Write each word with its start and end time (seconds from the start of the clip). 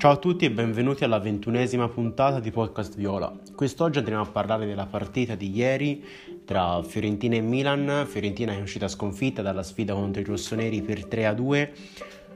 Ciao 0.00 0.12
a 0.12 0.16
tutti 0.16 0.46
e 0.46 0.50
benvenuti 0.50 1.04
alla 1.04 1.18
ventunesima 1.18 1.86
puntata 1.86 2.40
di 2.40 2.50
Podcast 2.50 2.96
Viola. 2.96 3.30
Quest'oggi 3.54 3.98
andremo 3.98 4.22
a 4.22 4.30
parlare 4.30 4.64
della 4.64 4.86
partita 4.86 5.34
di 5.34 5.54
ieri 5.54 6.02
tra 6.46 6.82
Fiorentina 6.82 7.34
e 7.34 7.42
Milan. 7.42 8.06
Fiorentina 8.08 8.54
è 8.54 8.62
uscita 8.62 8.88
sconfitta 8.88 9.42
dalla 9.42 9.62
sfida 9.62 9.92
contro 9.92 10.22
i 10.22 10.24
rossoneri 10.24 10.80
per 10.80 11.04
3-2. 11.04 11.70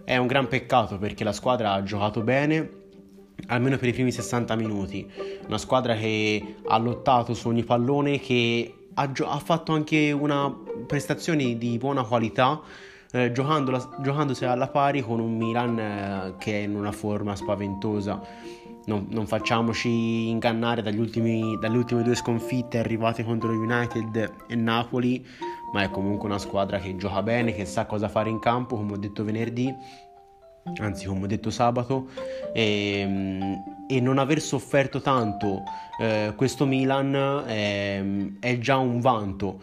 È 0.05 0.15
un 0.19 0.27
gran 0.27 0.47
peccato 0.47 0.99
perché 0.99 1.25
la 1.25 1.33
squadra 1.33 1.73
ha 1.73 1.83
giocato 1.83 2.21
bene, 2.21 2.69
almeno 3.47 3.79
per 3.79 3.89
i 3.89 3.95
primi 3.95 4.13
60 4.13 4.55
minuti. 4.57 5.11
Una 5.47 5.57
squadra 5.57 5.95
che 5.97 6.57
ha 6.67 6.77
lottato 6.77 7.33
su 7.33 7.49
ogni 7.49 7.65
pallone, 7.65 8.21
che 8.21 8.89
ha, 8.93 9.11
gio- 9.11 9.31
ha 9.31 9.39
fatto 9.39 9.73
anche 9.73 10.13
una 10.13 10.55
prestazione 10.87 11.57
di 11.57 11.79
buona 11.79 12.03
qualità 12.03 12.61
eh, 13.15 13.31
giocandosi 13.31 14.45
alla 14.45 14.67
pari 14.67 15.01
con 15.01 15.21
un 15.21 15.37
Milan 15.37 15.79
eh, 15.79 16.35
che 16.37 16.59
è 16.59 16.63
in 16.65 16.75
una 16.75 16.91
forma 16.91 17.37
spaventosa. 17.37 18.21
Non, 18.87 19.07
non 19.11 19.27
facciamoci 19.27 20.29
ingannare 20.29 20.83
ultimi, 20.99 21.57
dalle 21.59 21.77
ultime 21.77 22.03
due 22.03 22.17
sconfitte 22.17 22.79
arrivate 22.79 23.25
contro 23.25 23.51
United 23.51 24.33
e 24.49 24.55
Napoli, 24.57 25.25
ma 25.73 25.83
è 25.83 25.91
comunque 25.91 26.29
una 26.29 26.39
squadra 26.39 26.79
che 26.79 26.97
gioca 26.97 27.23
bene, 27.23 27.55
che 27.55 27.65
sa 27.65 27.87
cosa 27.87 28.09
fare 28.09 28.29
in 28.29 28.41
campo, 28.41 28.77
come 28.77 28.93
ho 28.93 28.99
detto 28.99 29.25
venerdì, 29.25 29.73
anzi 30.81 31.07
come 31.07 31.25
ho 31.25 31.27
detto 31.27 31.51
sabato, 31.51 32.09
e, 32.53 33.63
e 33.89 34.01
non 34.01 34.19
aver 34.19 34.41
sofferto 34.41 35.01
tanto 35.01 35.63
eh, 35.99 36.35
questo 36.37 36.67
Milan 36.67 37.45
ehm, 37.47 38.37
è 38.41 38.59
già 38.59 38.77
un 38.77 39.01
vanto 39.01 39.61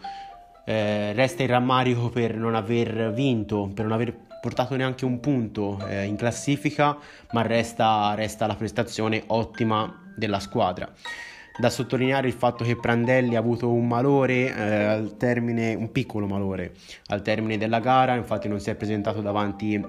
eh, 0.64 1.12
resta 1.12 1.42
il 1.42 1.48
rammarico 1.48 2.08
per 2.08 2.36
non 2.36 2.54
aver 2.54 3.12
vinto, 3.12 3.70
per 3.74 3.84
non 3.84 3.94
aver 3.94 4.14
portato 4.40 4.74
neanche 4.74 5.04
un 5.04 5.20
punto 5.20 5.78
eh, 5.86 6.04
in 6.04 6.16
classifica, 6.16 6.96
ma 7.30 7.42
resta, 7.42 8.14
resta 8.14 8.46
la 8.46 8.56
prestazione 8.56 9.22
ottima 9.26 10.12
della 10.16 10.40
squadra. 10.40 10.90
Da 11.58 11.68
sottolineare 11.68 12.26
il 12.26 12.32
fatto 12.32 12.64
che 12.64 12.76
Prandelli 12.76 13.36
ha 13.36 13.38
avuto 13.38 13.70
un 13.70 13.86
malore 13.86 14.54
eh, 14.54 14.84
al 14.84 15.16
termine, 15.16 15.74
un 15.74 15.92
piccolo 15.92 16.26
malore 16.26 16.72
al 17.08 17.22
termine 17.22 17.58
della 17.58 17.78
gara, 17.78 18.14
infatti 18.14 18.48
non 18.48 18.58
si 18.58 18.70
è 18.70 18.74
presentato 18.74 19.20
davanti 19.20 19.80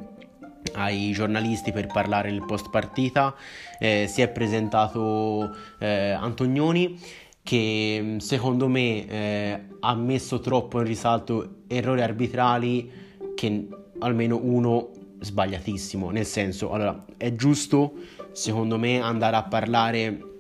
ai 0.76 1.11
giornalisti 1.11 1.72
per 1.72 1.88
parlare 1.88 2.31
nel 2.31 2.45
post 2.45 2.70
partita, 2.70 3.33
eh, 3.80 4.05
si 4.08 4.22
è 4.22 4.28
presentato 4.28 5.55
eh, 5.80 6.11
Antonioni 6.11 7.00
che 7.44 7.99
mm, 8.02 8.17
secondo 8.17 8.67
me 8.67 9.08
eh, 9.08 9.61
ha 9.81 9.95
messo 9.95 10.39
troppo 10.39 10.80
in 10.80 10.86
risalto 10.86 11.55
errori 11.67 12.02
arbitrali 12.02 12.89
che 13.36 13.67
almeno 13.99 14.39
uno 14.41 14.89
sbagliatissimo, 15.19 16.09
nel 16.09 16.25
senso, 16.25 16.71
allora 16.71 17.05
è 17.17 17.33
giusto 17.36 17.94
secondo 18.31 18.77
me 18.77 18.99
andare 18.99 19.36
a 19.36 19.44
parlare 19.44 20.31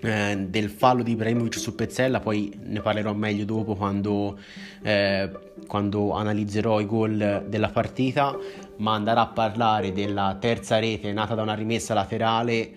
eh, 0.00 0.46
del 0.48 0.70
fallo 0.70 1.02
di 1.02 1.12
Ibrahimovic 1.12 1.58
su 1.58 1.74
Pezzella, 1.74 2.20
poi 2.20 2.52
ne 2.62 2.80
parlerò 2.80 3.12
meglio 3.14 3.44
dopo 3.44 3.74
quando, 3.74 4.38
eh, 4.82 5.30
quando 5.66 6.12
analizzerò 6.12 6.80
i 6.80 6.86
gol 6.86 7.46
della 7.48 7.68
partita, 7.68 8.36
ma 8.78 8.94
andare 8.94 9.20
a 9.20 9.26
parlare 9.26 9.92
della 9.92 10.36
terza 10.40 10.78
rete 10.78 11.12
nata 11.12 11.34
da 11.34 11.42
una 11.42 11.54
rimessa 11.54 11.94
laterale 11.94 12.72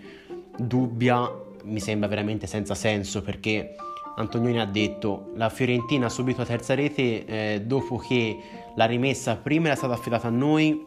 dubbia 0.57 1.45
mi 1.67 1.79
sembra 1.79 2.07
veramente 2.07 2.47
senza 2.47 2.75
senso 2.75 3.21
perché 3.21 3.75
Antonioni 4.15 4.59
ha 4.59 4.65
detto 4.65 5.31
la 5.35 5.49
Fiorentina 5.49 6.07
ha 6.07 6.09
subito 6.09 6.39
la 6.39 6.47
terza 6.47 6.73
rete 6.73 7.25
eh, 7.25 7.61
dopo 7.63 7.97
che 7.97 8.37
la 8.75 8.85
rimessa 8.85 9.35
prima 9.35 9.67
era 9.67 9.75
stata 9.75 9.93
affidata 9.93 10.27
a 10.27 10.31
noi, 10.31 10.85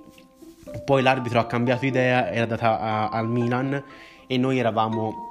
poi 0.85 1.03
l'arbitro 1.03 1.39
ha 1.39 1.47
cambiato 1.47 1.87
idea, 1.87 2.31
era 2.31 2.47
data 2.47 2.81
a, 2.81 3.09
al 3.09 3.29
Milan 3.29 3.83
e 4.27 4.37
noi 4.37 4.59
eravamo 4.59 5.29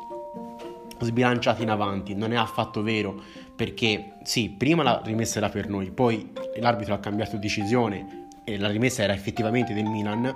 sbilanciati 0.99 1.63
in 1.63 1.69
avanti. 1.69 2.15
Non 2.15 2.31
è 2.31 2.35
affatto 2.35 2.81
vero 2.81 3.21
perché 3.55 4.13
sì, 4.23 4.49
prima 4.49 4.83
la 4.83 5.01
rimessa 5.03 5.39
era 5.39 5.49
per 5.49 5.67
noi, 5.67 5.91
poi 5.91 6.31
l'arbitro 6.59 6.93
ha 6.93 6.99
cambiato 6.99 7.35
decisione 7.35 8.27
e 8.45 8.57
la 8.57 8.69
rimessa 8.69 9.03
era 9.03 9.13
effettivamente 9.13 9.73
del 9.73 9.85
Milan, 9.85 10.33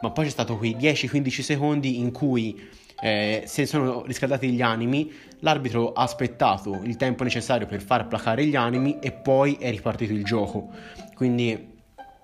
ma 0.00 0.10
poi 0.10 0.24
c'è 0.24 0.30
stato 0.30 0.56
quei 0.56 0.76
10-15 0.76 1.28
secondi 1.42 1.98
in 1.98 2.10
cui 2.10 2.58
eh, 3.04 3.42
si 3.46 3.66
sono 3.66 4.04
riscaldati 4.04 4.48
gli 4.52 4.62
animi, 4.62 5.12
l'arbitro 5.40 5.92
ha 5.92 6.02
aspettato 6.02 6.82
il 6.84 6.94
tempo 6.96 7.24
necessario 7.24 7.66
per 7.66 7.82
far 7.82 8.06
placare 8.06 8.46
gli 8.46 8.54
animi 8.54 9.00
e 9.00 9.10
poi 9.10 9.56
è 9.58 9.70
ripartito 9.70 10.12
il 10.12 10.22
gioco. 10.22 10.70
Quindi 11.16 11.70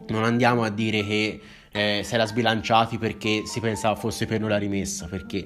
non 0.07 0.23
andiamo 0.23 0.63
a 0.63 0.71
dire 0.71 1.05
che 1.05 1.41
eh, 1.73 2.03
si 2.05 2.15
era 2.15 2.27
sbilanciati 2.27 2.97
perché 2.97 3.45
si 3.45 3.59
pensava 3.59 3.97
fosse 3.97 4.27
per 4.27 4.39
noi 4.39 4.51
la 4.51 4.59
rimessa, 4.59 5.07
perché 5.07 5.45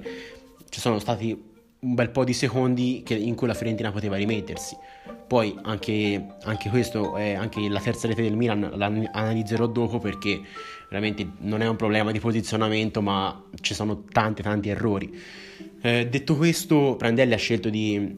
ci 0.69 0.79
sono 0.79 0.99
stati 0.99 1.51
un 1.83 1.95
bel 1.95 2.09
po' 2.09 2.23
di 2.23 2.33
secondi 2.33 3.03
che, 3.05 3.13
in 3.13 3.35
cui 3.35 3.47
la 3.47 3.53
Fiorentina 3.53 3.91
poteva 3.91 4.15
rimettersi. 4.15 4.75
Poi 5.27 5.55
anche, 5.63 6.25
anche 6.43 6.69
questo, 6.69 7.17
eh, 7.17 7.33
anche 7.33 7.67
la 7.69 7.79
terza 7.79 8.07
rete 8.07 8.21
del 8.21 8.35
Milan 8.35 8.71
la 8.75 8.85
analizzerò 8.85 9.67
dopo 9.67 9.99
perché 9.99 10.41
veramente 10.89 11.27
non 11.39 11.61
è 11.61 11.67
un 11.67 11.75
problema 11.75 12.11
di 12.11 12.19
posizionamento, 12.19 13.01
ma 13.01 13.43
ci 13.61 13.73
sono 13.73 14.03
tanti 14.03 14.41
tanti 14.41 14.69
errori. 14.69 15.11
Eh, 15.81 16.07
detto 16.09 16.37
questo, 16.37 16.95
Prandelli 16.97 17.33
ha 17.33 17.37
scelto 17.37 17.69
di 17.69 18.17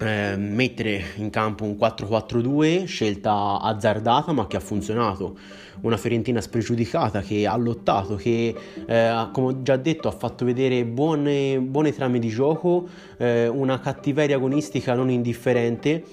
eh, 0.00 0.36
mettere 0.36 1.02
in 1.16 1.30
campo 1.30 1.64
un 1.64 1.76
4-4-2, 1.78 2.84
scelta 2.86 3.60
azzardata 3.60 4.32
ma 4.32 4.46
che 4.46 4.56
ha 4.56 4.60
funzionato. 4.60 5.36
Una 5.82 5.96
Fiorentina 5.96 6.40
spregiudicata 6.40 7.20
che 7.20 7.46
ha 7.46 7.56
lottato, 7.56 8.16
che 8.16 8.54
eh, 8.86 9.28
come 9.32 9.46
ho 9.46 9.62
già 9.62 9.76
detto 9.76 10.08
ha 10.08 10.12
fatto 10.12 10.44
vedere 10.44 10.84
buone, 10.84 11.58
buone 11.58 11.92
trame 11.92 12.18
di 12.18 12.28
gioco, 12.28 12.88
eh, 13.16 13.48
una 13.48 13.80
cattiveria 13.80 14.36
agonistica 14.36 14.94
non 14.94 15.10
indifferente. 15.10 16.04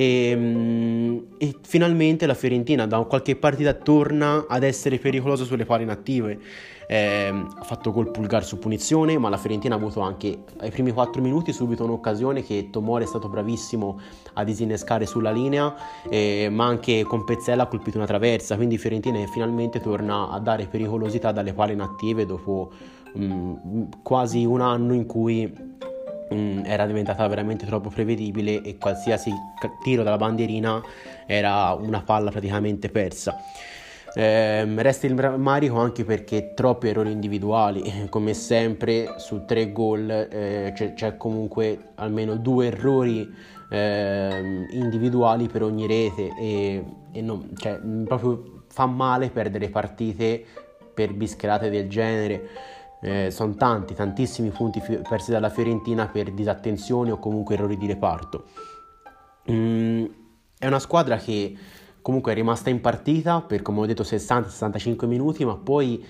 E, 0.00 0.34
mm, 0.34 1.18
e, 1.36 1.54
finalmente 1.60 2.24
la 2.24 2.32
Fiorentina 2.32 2.86
da 2.86 3.00
qualche 3.00 3.36
partita 3.36 3.74
torna 3.74 4.46
ad 4.48 4.62
essere 4.62 4.98
pericolosa 4.98 5.44
sulle 5.44 5.66
pari 5.66 5.82
inattive. 5.82 6.38
Eh, 6.88 7.28
ha 7.28 7.62
fatto 7.62 7.92
col 7.92 8.10
pulgar 8.10 8.42
su 8.42 8.58
punizione, 8.58 9.18
ma 9.18 9.28
la 9.28 9.36
Fiorentina 9.36 9.74
ha 9.74 9.78
avuto 9.78 10.00
anche 10.00 10.38
ai 10.60 10.70
primi 10.70 10.90
4 10.90 11.20
minuti 11.20 11.52
subito 11.52 11.84
un'occasione 11.84 12.42
che 12.42 12.68
Tomori 12.70 13.04
è 13.04 13.06
stato 13.06 13.28
bravissimo 13.28 14.00
a 14.32 14.42
disinnescare 14.42 15.04
sulla 15.04 15.32
linea, 15.32 15.74
eh, 16.08 16.48
ma 16.50 16.64
anche 16.64 17.02
con 17.02 17.24
Pezzella 17.24 17.64
ha 17.64 17.66
colpito 17.66 17.98
una 17.98 18.06
traversa, 18.06 18.56
quindi 18.56 18.78
Fiorentina 18.78 19.22
finalmente 19.26 19.80
torna 19.80 20.30
a 20.30 20.40
dare 20.40 20.66
pericolosità 20.66 21.30
dalle 21.30 21.52
quali 21.52 21.74
inattive 21.74 22.24
dopo 22.24 22.72
mh, 23.12 23.24
mm, 23.24 23.82
quasi 24.02 24.46
un 24.46 24.62
anno 24.62 24.94
in 24.94 25.04
cui 25.04 25.78
mm, 26.32 26.64
era 26.64 26.86
diventata 26.86 27.26
veramente 27.26 27.66
troppo 27.66 27.88
prevedibile 27.88 28.62
e 28.62 28.78
qualsiasi 28.78 29.32
tiro 29.82 30.02
dalla 30.02 30.16
bandierina 30.16 30.82
era 31.26 31.72
una 31.72 32.02
palla 32.02 32.30
praticamente 32.30 32.88
persa. 32.88 33.36
Eh, 34.12 34.82
resta 34.82 35.06
il 35.06 35.16
rammarico 35.16 35.78
anche 35.78 36.04
perché 36.04 36.52
troppi 36.54 36.88
errori 36.88 37.12
individuali, 37.12 38.08
come 38.08 38.34
sempre 38.34 39.14
su 39.18 39.44
tre 39.44 39.70
gol 39.70 40.10
eh, 40.10 40.72
c'è, 40.74 40.94
c'è, 40.94 41.16
comunque 41.16 41.90
almeno 41.94 42.34
due 42.36 42.66
errori 42.66 43.32
eh, 43.70 44.66
individuali 44.72 45.46
per 45.46 45.62
ogni 45.62 45.86
rete 45.86 46.30
e, 46.36 46.84
e 47.12 47.20
non, 47.20 47.50
cioè, 47.56 47.78
proprio 48.04 48.64
fa 48.68 48.86
male 48.86 49.30
perdere 49.30 49.68
partite 49.68 50.44
per 50.92 51.12
bischerate 51.14 51.70
del 51.70 51.88
genere. 51.88 52.48
Eh, 53.02 53.30
sono 53.30 53.54
tanti, 53.54 53.94
tantissimi 53.94 54.50
punti 54.50 54.80
fi- 54.80 55.00
persi 55.08 55.30
dalla 55.30 55.48
Fiorentina 55.48 56.06
per 56.06 56.32
disattenzioni 56.32 57.10
o 57.10 57.18
comunque 57.18 57.54
errori 57.54 57.76
di 57.76 57.86
reparto. 57.86 58.44
Mm, 59.50 60.04
è 60.58 60.66
una 60.66 60.78
squadra 60.78 61.16
che 61.16 61.56
comunque 62.02 62.32
è 62.32 62.34
rimasta 62.34 62.70
in 62.70 62.80
partita 62.80 63.40
per 63.40 63.62
come 63.62 63.80
ho 63.80 63.86
detto 63.86 64.02
60-65 64.02 65.06
minuti 65.06 65.44
ma 65.44 65.56
poi 65.56 66.04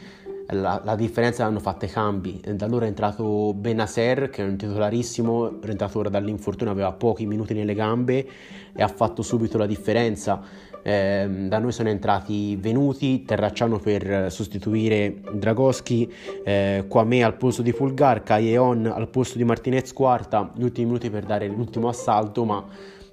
la, 0.49 0.81
la, 0.85 0.97
differenza 0.97 1.44
l'hanno 1.44 1.61
fatta 1.61 1.87
i 1.87 1.88
cambi 1.88 2.41
da 2.55 2.65
allora 2.65 2.85
è 2.85 2.88
entrato 2.88 3.55
Benaser 3.55 4.31
che 4.31 4.44
è 4.44 4.49
un 4.49 4.56
titolarissimo 4.56 5.59
rientrato 5.61 5.99
ora 5.99 6.09
dall'infortunio 6.09 6.73
aveva 6.73 6.93
pochi 6.93 7.26
minuti 7.26 7.55
nelle 7.55 7.75
gambe 7.75 8.26
e 8.73 8.82
ha 8.82 8.88
fatto 8.88 9.23
subito 9.23 9.59
la 9.59 9.67
differenza 9.67 10.41
eh, 10.82 11.27
da 11.49 11.59
noi 11.59 11.73
sono 11.73 11.88
entrati 11.88 12.56
Venuti, 12.56 13.23
Terracciano 13.25 13.79
per 13.79 14.31
sostituire 14.31 15.21
Dragoschi, 15.32 16.12
eh, 16.44 16.85
Quame 16.88 17.23
al 17.23 17.37
posto 17.37 17.62
di 17.62 17.73
Pulgar, 17.73 18.23
Caieon 18.23 18.87
al 18.87 19.09
posto 19.09 19.38
di 19.38 19.44
Martinez 19.44 19.93
quarta, 19.93 20.50
gli 20.55 20.62
ultimi 20.62 20.87
minuti 20.87 21.11
per 21.11 21.25
dare 21.25 21.47
l'ultimo 21.49 21.88
assalto, 21.88 22.44
ma 22.44 22.65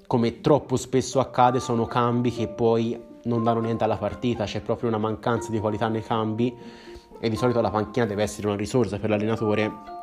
come 0.05 0.41
troppo 0.41 0.77
spesso 0.77 1.19
accade, 1.19 1.59
sono 1.59 1.85
cambi 1.85 2.31
che 2.31 2.47
poi 2.47 2.99
non 3.23 3.43
danno 3.43 3.59
niente 3.59 3.83
alla 3.83 3.97
partita, 3.97 4.45
c'è 4.45 4.61
proprio 4.61 4.89
una 4.89 4.97
mancanza 4.97 5.51
di 5.51 5.59
qualità 5.59 5.87
nei 5.89 6.01
cambi 6.01 6.55
e 7.19 7.29
di 7.29 7.35
solito 7.35 7.61
la 7.61 7.69
panchina 7.69 8.05
deve 8.05 8.23
essere 8.23 8.47
una 8.47 8.55
risorsa 8.55 8.99
per 8.99 9.09
l'allenatore 9.09 9.95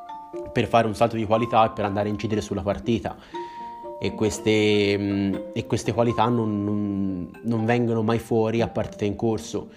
per 0.53 0.67
fare 0.67 0.87
un 0.87 0.95
salto 0.95 1.17
di 1.17 1.25
qualità 1.25 1.67
e 1.67 1.71
per 1.71 1.85
andare 1.85 2.09
a 2.09 2.13
incidere 2.13 2.41
sulla 2.41 2.63
partita. 2.63 3.17
E 4.01 4.15
queste, 4.15 4.97
mm, 4.99 5.35
e 5.55 5.67
queste 5.67 5.93
qualità 5.93 6.29
non, 6.29 6.65
non, 6.65 7.31
non 7.43 7.65
vengono 7.65 8.03
mai 8.03 8.19
fuori 8.19 8.61
a 8.61 8.69
partita 8.69 9.05
in 9.05 9.17
corso, 9.17 9.71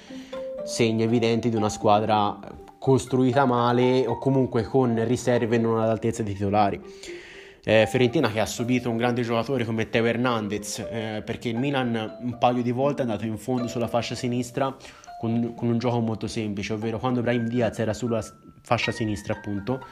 segni 0.63 1.03
evidenti 1.03 1.49
di 1.49 1.55
una 1.55 1.69
squadra 1.69 2.37
costruita 2.79 3.45
male 3.45 4.05
o 4.07 4.17
comunque 4.17 4.63
con 4.63 5.03
riserve 5.05 5.57
non 5.57 5.79
all'altezza 5.79 6.23
dei 6.23 6.33
titolari. 6.33 6.81
Eh, 7.63 7.85
Fiorentina 7.85 8.31
che 8.31 8.39
ha 8.39 8.45
subito 8.45 8.89
un 8.89 8.95
grande 8.95 9.23
giocatore 9.23 9.65
come 9.65 9.89
Teo 9.89 10.05
Hernandez 10.05 10.79
eh, 10.89 11.21
perché 11.25 11.49
il 11.49 11.57
Milan 11.57 12.17
un 12.21 12.37
paio 12.37 12.61
di 12.61 12.71
volte 12.71 13.01
è 13.01 13.05
andato 13.05 13.25
in 13.25 13.37
fondo 13.37 13.67
sulla 13.67 13.89
fascia 13.89 14.15
sinistra 14.15 14.73
con, 15.19 15.53
con 15.53 15.67
un 15.67 15.77
gioco 15.77 15.99
molto 15.99 16.27
semplice, 16.27 16.71
ovvero 16.71 16.97
quando 16.97 17.21
Brahim 17.21 17.45
Diaz 17.45 17.77
era 17.79 17.93
sulla 17.93 18.23
fascia 18.61 18.93
sinistra 18.93 19.33
appunto 19.33 19.85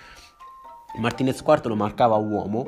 Martinez 1.00 1.42
quarto 1.42 1.68
lo 1.68 1.76
marcava 1.76 2.16
uomo 2.16 2.66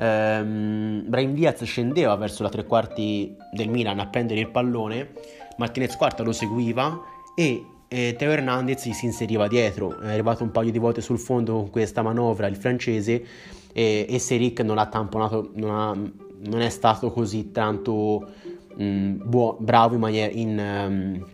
ehm, 0.00 1.04
Brahim 1.06 1.34
Diaz 1.34 1.62
scendeva 1.64 2.14
verso 2.16 2.42
la 2.42 2.48
tre 2.48 2.64
quarti 2.64 3.36
del 3.52 3.68
Milan 3.68 3.98
a 3.98 4.06
prendere 4.06 4.40
il 4.40 4.48
pallone 4.48 5.10
Martinez 5.56 5.96
quarta 5.96 6.22
lo 6.22 6.32
seguiva 6.32 7.00
e 7.34 7.64
e 7.92 8.14
Teo 8.16 8.30
Hernandez 8.30 8.88
si 8.88 9.04
inseriva 9.04 9.48
dietro, 9.48 9.98
è 9.98 10.12
arrivato 10.12 10.44
un 10.44 10.52
paio 10.52 10.70
di 10.70 10.78
volte 10.78 11.00
sul 11.00 11.18
fondo 11.18 11.54
con 11.54 11.70
questa 11.70 12.02
manovra 12.02 12.46
il 12.46 12.54
francese 12.54 13.24
e, 13.72 14.06
e 14.08 14.18
Seric 14.20 14.60
non 14.60 14.78
ha 14.78 14.86
tamponato, 14.86 15.50
non, 15.54 15.70
ha, 15.76 15.92
non, 15.94 16.60
è 16.60 16.68
stato 16.68 17.10
così 17.10 17.50
tanto 17.50 18.28
mh, 18.76 19.14
buo, 19.24 19.56
bravo 19.58 19.94
in, 19.94 20.00
maniera, 20.00 20.32
in 20.32 20.56
um, 20.56 21.26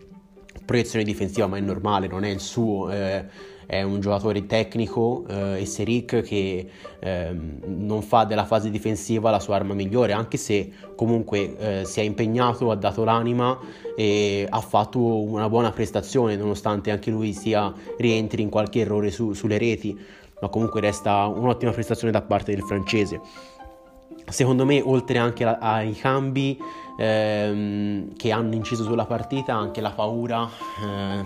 proiezione 0.65 1.05
difensiva, 1.05 1.45
ma 1.45 1.57
è 1.57 1.59
normale, 1.59 2.07
non 2.07 2.23
è 2.23 2.29
il 2.29 2.39
suo. 2.39 2.89
Eh, 2.89 3.25
è 3.67 3.83
un 3.83 3.99
giocatore 3.99 4.45
tecnico 4.45 5.25
eh, 5.27 5.61
e 5.61 5.65
Seric 5.65 6.21
che 6.21 6.69
eh, 6.99 7.35
non 7.65 8.01
fa 8.01 8.23
della 8.23 8.45
fase 8.45 8.69
difensiva 8.69 9.29
la 9.29 9.41
sua 9.41 9.55
arma 9.57 9.73
migliore, 9.73 10.13
anche 10.13 10.37
se 10.37 10.71
comunque 10.95 11.57
eh, 11.57 11.85
si 11.85 11.99
è 11.99 12.03
impegnato, 12.03 12.71
ha 12.71 12.75
dato 12.75 13.03
l'anima 13.03 13.59
e 13.95 14.47
ha 14.49 14.61
fatto 14.61 15.21
una 15.21 15.49
buona 15.49 15.71
prestazione, 15.71 16.37
nonostante 16.37 16.91
anche 16.91 17.11
lui 17.11 17.33
sia 17.33 17.71
rientri 17.97 18.41
in 18.41 18.49
qualche 18.49 18.79
errore 18.79 19.11
su, 19.11 19.33
sulle 19.33 19.57
reti, 19.57 19.99
ma 20.39 20.47
comunque 20.47 20.79
resta 20.79 21.25
un'ottima 21.25 21.71
prestazione 21.71 22.11
da 22.11 22.21
parte 22.21 22.53
del 22.53 22.63
francese. 22.63 23.19
Secondo 24.29 24.65
me, 24.65 24.81
oltre 24.81 25.17
anche 25.17 25.45
ai 25.45 25.93
cambi 25.93 26.57
ehm, 26.97 28.15
che 28.15 28.31
hanno 28.31 28.55
inciso 28.55 28.83
sulla 28.83 29.05
partita, 29.05 29.53
anche 29.53 29.79
la 29.79 29.91
paura 29.91 30.49
eh, 30.83 31.23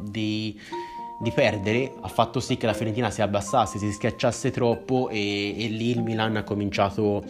di 0.00 0.56
di 1.20 1.32
perdere 1.32 1.94
ha 2.00 2.08
fatto 2.08 2.38
sì 2.38 2.56
che 2.56 2.66
la 2.66 2.72
Fiorentina 2.72 3.10
si 3.10 3.22
abbassasse, 3.22 3.78
si 3.78 3.90
schiacciasse 3.90 4.50
troppo 4.50 5.08
e, 5.08 5.64
e 5.64 5.68
lì 5.68 5.90
il 5.90 6.02
Milan 6.02 6.36
ha 6.36 6.44
cominciato 6.44 7.24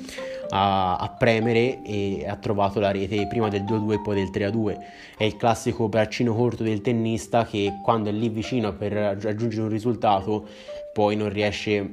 a, 0.50 0.96
a, 0.96 1.08
premere 1.08 1.82
e 1.82 2.26
ha 2.28 2.36
trovato 2.36 2.80
la 2.80 2.90
rete 2.90 3.26
prima 3.26 3.48
del 3.48 3.62
2-2 3.62 3.92
e 3.92 4.00
poi 4.00 4.14
del 4.16 4.30
3-2. 4.30 4.78
È 5.16 5.24
il 5.24 5.36
classico 5.36 5.88
braccino 5.88 6.34
corto 6.34 6.62
del 6.62 6.82
tennista 6.82 7.46
che 7.46 7.80
quando 7.82 8.10
è 8.10 8.12
lì 8.12 8.28
vicino 8.28 8.74
per 8.74 8.92
raggiungere 8.92 9.62
un 9.62 9.70
risultato 9.70 10.46
poi 10.92 11.16
non 11.16 11.30
riesce 11.30 11.88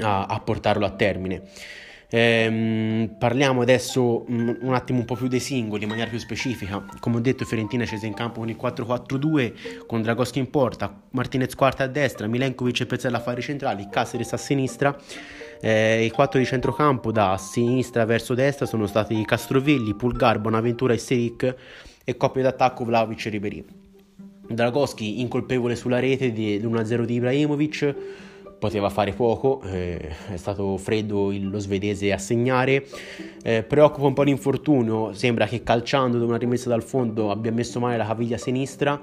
a, 0.00 0.26
a 0.26 0.40
portarlo 0.40 0.86
a 0.86 0.90
termine. 0.90 1.42
Ehm, 2.12 3.14
parliamo 3.18 3.60
adesso 3.60 4.24
mm, 4.28 4.50
un 4.62 4.74
attimo 4.74 4.98
un 4.98 5.04
po' 5.04 5.14
più 5.14 5.28
dei 5.28 5.38
singoli, 5.38 5.84
in 5.84 5.88
maniera 5.88 6.10
più 6.10 6.18
specifica. 6.18 6.84
Come 6.98 7.16
ho 7.16 7.20
detto, 7.20 7.44
Fiorentina 7.44 7.84
è 7.84 7.86
scesa 7.86 8.06
in 8.06 8.14
campo 8.14 8.40
con 8.40 8.48
il 8.48 8.58
4-4-2, 8.60 9.86
con 9.86 10.02
Dragoschi 10.02 10.40
in 10.40 10.50
porta, 10.50 11.02
Martinez 11.10 11.54
quarta 11.54 11.84
a 11.84 11.86
destra, 11.86 12.26
Milenkovic 12.26 12.80
e 12.80 12.86
Pezzella 12.86 13.18
a 13.18 13.20
fare 13.20 13.40
centrali, 13.40 13.86
Caceres 13.88 14.32
a 14.32 14.36
sinistra. 14.36 14.96
Eh, 15.60 16.04
I 16.04 16.10
quattro 16.10 16.38
di 16.38 16.46
centrocampo 16.46 17.12
da 17.12 17.36
sinistra 17.36 18.04
verso 18.04 18.34
destra 18.34 18.66
sono 18.66 18.86
stati 18.86 19.24
Castrovilli, 19.24 19.94
Pulgar, 19.94 20.38
Bonaventura 20.38 20.94
e 20.94 20.98
Seric 20.98 21.54
e 22.02 22.16
coppia 22.16 22.42
d'attacco 22.42 22.84
Vlaovic 22.84 23.26
e 23.26 23.28
Ribery. 23.28 23.64
Dragoschi 24.48 25.20
incolpevole 25.20 25.76
sulla 25.76 26.00
rete 26.00 26.32
di 26.32 26.58
1-0 26.58 27.04
di 27.04 27.14
Ibrahimovic 27.14 27.94
poteva 28.60 28.90
fare 28.90 29.12
poco, 29.12 29.62
eh, 29.64 29.98
è 30.30 30.36
stato 30.36 30.76
freddo 30.76 31.32
lo 31.32 31.58
svedese 31.58 32.12
a 32.12 32.18
segnare, 32.18 32.86
eh, 33.42 33.62
preoccupa 33.62 34.06
un 34.06 34.12
po' 34.12 34.22
l'infortunio, 34.22 35.14
sembra 35.14 35.46
che 35.46 35.62
calciando 35.62 36.18
da 36.18 36.26
una 36.26 36.36
rimessa 36.36 36.68
dal 36.68 36.82
fondo 36.82 37.30
abbia 37.30 37.50
messo 37.50 37.80
male 37.80 37.96
la 37.96 38.06
caviglia 38.06 38.36
sinistra, 38.36 39.00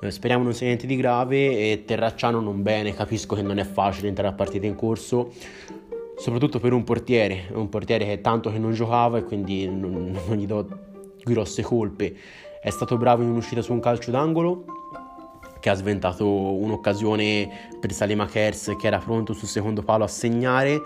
eh, 0.00 0.10
speriamo 0.12 0.44
non 0.44 0.54
sia 0.54 0.68
niente 0.68 0.86
di 0.86 0.94
grave 0.94 1.72
e 1.72 1.82
Terracciano 1.84 2.40
non 2.40 2.62
bene, 2.62 2.94
capisco 2.94 3.34
che 3.34 3.42
non 3.42 3.58
è 3.58 3.64
facile 3.64 4.06
entrare 4.06 4.28
a 4.30 4.32
partita 4.32 4.66
in 4.66 4.76
corso, 4.76 5.32
soprattutto 6.16 6.60
per 6.60 6.72
un 6.72 6.84
portiere, 6.84 7.48
un 7.52 7.68
portiere 7.68 8.06
che 8.06 8.20
tanto 8.20 8.52
che 8.52 8.58
non 8.58 8.72
giocava 8.72 9.18
e 9.18 9.24
quindi 9.24 9.68
non, 9.68 10.16
non 10.24 10.36
gli 10.36 10.46
do 10.46 10.68
grosse 11.24 11.62
colpe, 11.62 12.14
è 12.62 12.70
stato 12.70 12.96
bravo 12.96 13.22
in 13.22 13.30
un'uscita 13.30 13.60
su 13.60 13.72
un 13.72 13.80
calcio 13.80 14.12
d'angolo, 14.12 14.79
che 15.60 15.70
ha 15.70 15.74
sventato 15.74 16.26
un'occasione 16.26 17.76
per 17.78 17.92
Salema 17.92 18.26
Kers 18.26 18.74
che 18.78 18.86
era 18.86 18.98
pronto 18.98 19.32
sul 19.32 19.48
secondo 19.48 19.82
palo 19.82 20.04
a 20.04 20.08
segnare 20.08 20.80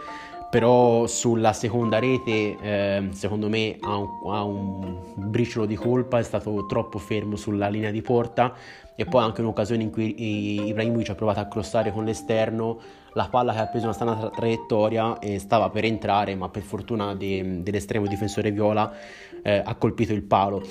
però 0.55 1.09
sulla 1.09 1.53
seconda 1.53 1.99
rete 1.99 2.57
eh, 2.61 3.09
secondo 3.11 3.49
me 3.49 3.77
ha 3.81 3.97
un, 3.97 4.09
ha 4.33 4.45
un, 4.45 4.99
briciolo 5.17 5.67
di 5.67 5.75
colpa, 5.75 6.21
è 6.21 6.23
stato 6.23 6.65
troppo 6.67 6.99
fermo 6.99 7.35
sulla 7.35 7.67
linea 7.67 7.91
di 7.91 8.03
porta. 8.03 8.55
E 8.95 9.05
poi 9.05 9.25
anche 9.25 9.41
un'occasione 9.41 9.83
in 9.83 9.91
cui 9.91 10.69
Ibrahimovic 10.69 11.11
ha 11.11 11.15
provato 11.17 11.41
a 11.41 11.47
crossare 11.47 11.91
con 11.91 12.05
l'esterno 12.05 12.79
la 13.15 13.27
palla 13.29 13.53
che 13.53 13.59
ha 13.59 13.67
preso 13.67 13.87
una 13.87 13.95
strana 13.95 14.15
tra- 14.17 14.31
traiettoria 14.31 15.19
e 15.19 15.41
stava 15.41 15.71
per 15.71 15.85
entrare 15.85 16.37
ma 16.37 16.49
per 16.49 16.63
fortuna 16.63 17.17
de- 17.17 17.65
dell'estremo 17.65 18.07
difensore 18.07 18.53
viola 18.53 18.93
eh, 19.43 19.61
ha 19.65 19.75
colpito 19.75 20.13
il 20.13 20.23
palo 20.23 20.63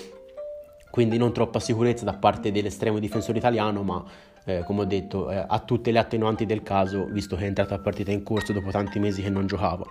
quindi 0.94 1.18
non 1.18 1.34
troppa 1.34 1.60
sicurezza 1.60 2.06
da 2.06 2.14
parte 2.14 2.52
dell'estremo 2.52 3.00
difensore 3.00 3.40
italiano, 3.40 3.82
ma 3.82 4.04
eh, 4.46 4.62
come 4.64 4.82
ho 4.82 4.86
detto 4.86 5.32
eh, 5.32 5.44
ha 5.48 5.58
tutte 5.58 5.90
le 5.90 5.98
attenuanti 5.98 6.46
del 6.46 6.62
caso, 6.62 7.08
visto 7.10 7.36
che 7.36 7.46
è 7.46 7.48
entrato 7.48 7.74
a 7.74 7.80
partita 7.80 8.12
in 8.12 8.22
corso 8.22 8.54
dopo 8.54 8.70
tanti 8.70 9.00
mesi 9.00 9.24
che 9.24 9.32
non 9.32 9.48
giocava. 9.48 9.84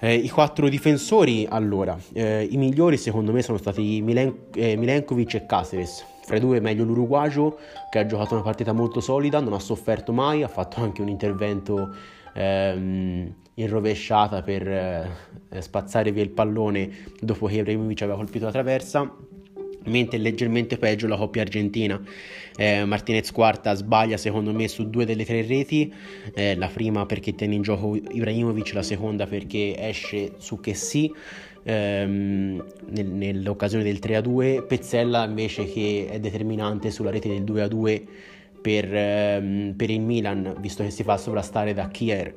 Eh, 0.00 0.14
I 0.14 0.30
quattro 0.30 0.70
difensori, 0.70 1.46
allora, 1.46 1.94
eh, 2.14 2.48
i 2.50 2.56
migliori 2.56 2.96
secondo 2.96 3.32
me 3.32 3.42
sono 3.42 3.58
stati 3.58 4.00
Milen- 4.00 4.46
eh, 4.54 4.76
Milenkovic 4.76 5.34
e 5.34 5.44
Caceres. 5.44 6.02
Fra 6.22 6.36
i 6.36 6.40
due 6.40 6.58
meglio 6.60 6.84
l'uruguagio 6.84 7.58
che 7.90 7.98
ha 7.98 8.06
giocato 8.06 8.32
una 8.32 8.42
partita 8.42 8.72
molto 8.72 9.00
solida, 9.00 9.40
non 9.40 9.52
ha 9.52 9.58
sofferto 9.58 10.14
mai, 10.14 10.42
ha 10.42 10.48
fatto 10.48 10.80
anche 10.80 11.02
un 11.02 11.08
intervento 11.08 11.94
ehm, 12.32 13.34
in 13.52 13.68
rovesciata 13.68 14.40
per 14.40 14.66
eh, 14.66 15.10
spazzare 15.58 16.12
via 16.12 16.22
il 16.22 16.30
pallone 16.30 16.90
dopo 17.20 17.44
che 17.44 17.56
Ibrahimovic 17.56 18.00
aveva 18.00 18.16
colpito 18.16 18.46
la 18.46 18.52
traversa 18.52 19.14
mentre 19.88 20.18
leggermente 20.18 20.76
peggio 20.76 21.06
la 21.06 21.16
coppia 21.16 21.42
argentina. 21.42 22.00
Eh, 22.56 22.84
Martinez 22.84 23.30
quarta 23.30 23.74
sbaglia 23.74 24.16
secondo 24.16 24.52
me 24.52 24.66
su 24.68 24.90
due 24.90 25.04
delle 25.04 25.24
tre 25.24 25.42
reti, 25.46 25.92
eh, 26.34 26.56
la 26.56 26.68
prima 26.68 27.06
perché 27.06 27.34
tiene 27.34 27.54
in 27.54 27.62
gioco 27.62 27.94
Ibrahimovic, 27.94 28.72
la 28.72 28.82
seconda 28.82 29.26
perché 29.26 29.74
esce 29.78 30.32
su 30.38 30.60
che 30.60 30.74
sì. 30.74 31.12
Ehm, 31.64 32.64
nel, 32.86 33.06
nell'occasione 33.06 33.82
del 33.84 33.98
3-2 34.00 34.64
Pezzella 34.66 35.24
invece 35.24 35.66
che 35.66 36.06
è 36.08 36.18
determinante 36.20 36.90
sulla 36.90 37.10
rete 37.10 37.28
del 37.28 37.42
2-2 37.42 38.06
per, 38.62 38.94
ehm, 38.94 39.74
per 39.76 39.90
il 39.90 40.00
Milan 40.00 40.54
visto 40.60 40.82
che 40.82 40.90
si 40.90 41.02
fa 41.02 41.18
sovrastare 41.18 41.74
da 41.74 41.88
Kier 41.88 42.32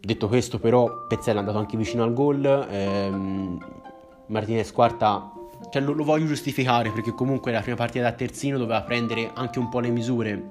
detto 0.00 0.28
questo 0.28 0.58
però 0.58 1.06
Pezzella 1.06 1.36
è 1.36 1.40
andato 1.40 1.58
anche 1.58 1.76
vicino 1.76 2.02
al 2.02 2.14
gol 2.14 2.44
ehm, 2.44 3.58
Martinez 4.26 4.72
quarta 4.72 5.30
cioè 5.70 5.82
lo, 5.82 5.92
lo, 5.92 6.04
voglio 6.04 6.26
giustificare 6.26 6.90
perché 6.90 7.12
comunque 7.12 7.52
la 7.52 7.60
prima 7.60 7.76
partita 7.76 8.04
da 8.04 8.12
terzino 8.12 8.58
doveva 8.58 8.82
prendere 8.82 9.30
anche 9.34 9.58
un 9.58 9.68
po' 9.68 9.80
le 9.80 9.90
misure. 9.90 10.50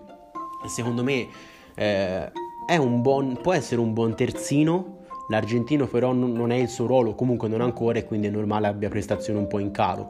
Secondo 0.67 1.03
me 1.03 1.27
eh, 1.75 2.31
buon, 2.77 3.39
può 3.41 3.53
essere 3.53 3.81
un 3.81 3.93
buon 3.93 4.15
terzino. 4.15 5.01
L'argentino 5.29 5.87
però 5.87 6.11
non, 6.11 6.33
non, 6.33 6.51
è 6.51 6.55
il 6.55 6.67
suo 6.67 6.85
ruolo, 6.85 7.15
comunque 7.15 7.47
non 7.47 7.61
ancora 7.61 7.97
e 7.97 8.05
quindi 8.05 8.27
è 8.27 8.29
normale 8.29 8.67
abbia 8.67 8.89
prestazioni 8.89 9.39
un 9.39 9.47
po' 9.47 9.59
in 9.59 9.71
calo, 9.71 10.09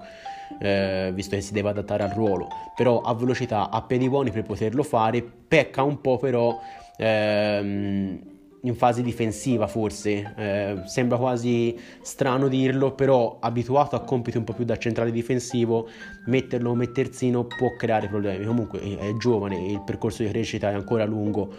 eh, 0.59 1.11
visto 1.13 1.35
che 1.35 1.41
si 1.41 1.53
deve 1.53 1.69
adattare 1.69 2.03
al 2.03 2.09
ruolo. 2.09 2.47
Però 2.75 2.99
ha 3.01 3.13
velocità, 3.13 3.69
ha 3.69 3.81
piedi 3.83 4.09
buoni 4.09 4.31
per 4.31 4.43
poterlo 4.43 4.83
fare, 4.83 5.21
pecca 5.21 5.83
un 5.83 6.01
po' 6.01 6.17
però... 6.17 6.59
Ehm, 6.97 8.31
in 8.65 8.75
fase 8.75 9.01
difensiva 9.01 9.67
forse, 9.67 10.33
eh, 10.37 10.81
sembra 10.85 11.17
quasi 11.17 11.77
strano 12.01 12.47
dirlo, 12.47 12.93
però 12.93 13.37
abituato 13.39 13.95
a 13.95 14.01
compiti 14.01 14.37
un 14.37 14.45
po' 14.45 14.53
più 14.53 14.63
da 14.63 14.77
centrale 14.77 15.11
difensivo, 15.11 15.89
metterlo 16.27 16.69
come 16.69 16.91
terzino 16.91 17.45
può 17.45 17.75
creare 17.77 18.07
problemi. 18.07 18.45
Comunque 18.45 18.79
è 18.79 19.15
giovane, 19.17 19.67
il 19.67 19.81
percorso 19.81 20.23
di 20.23 20.29
crescita 20.29 20.69
è 20.69 20.73
ancora 20.73 21.03
lungo, 21.05 21.53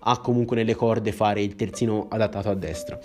ha 0.00 0.20
comunque 0.20 0.56
nelle 0.56 0.74
corde 0.74 1.12
fare 1.12 1.42
il 1.42 1.56
terzino 1.56 2.06
adattato 2.10 2.50
a 2.50 2.54
destra. 2.54 2.98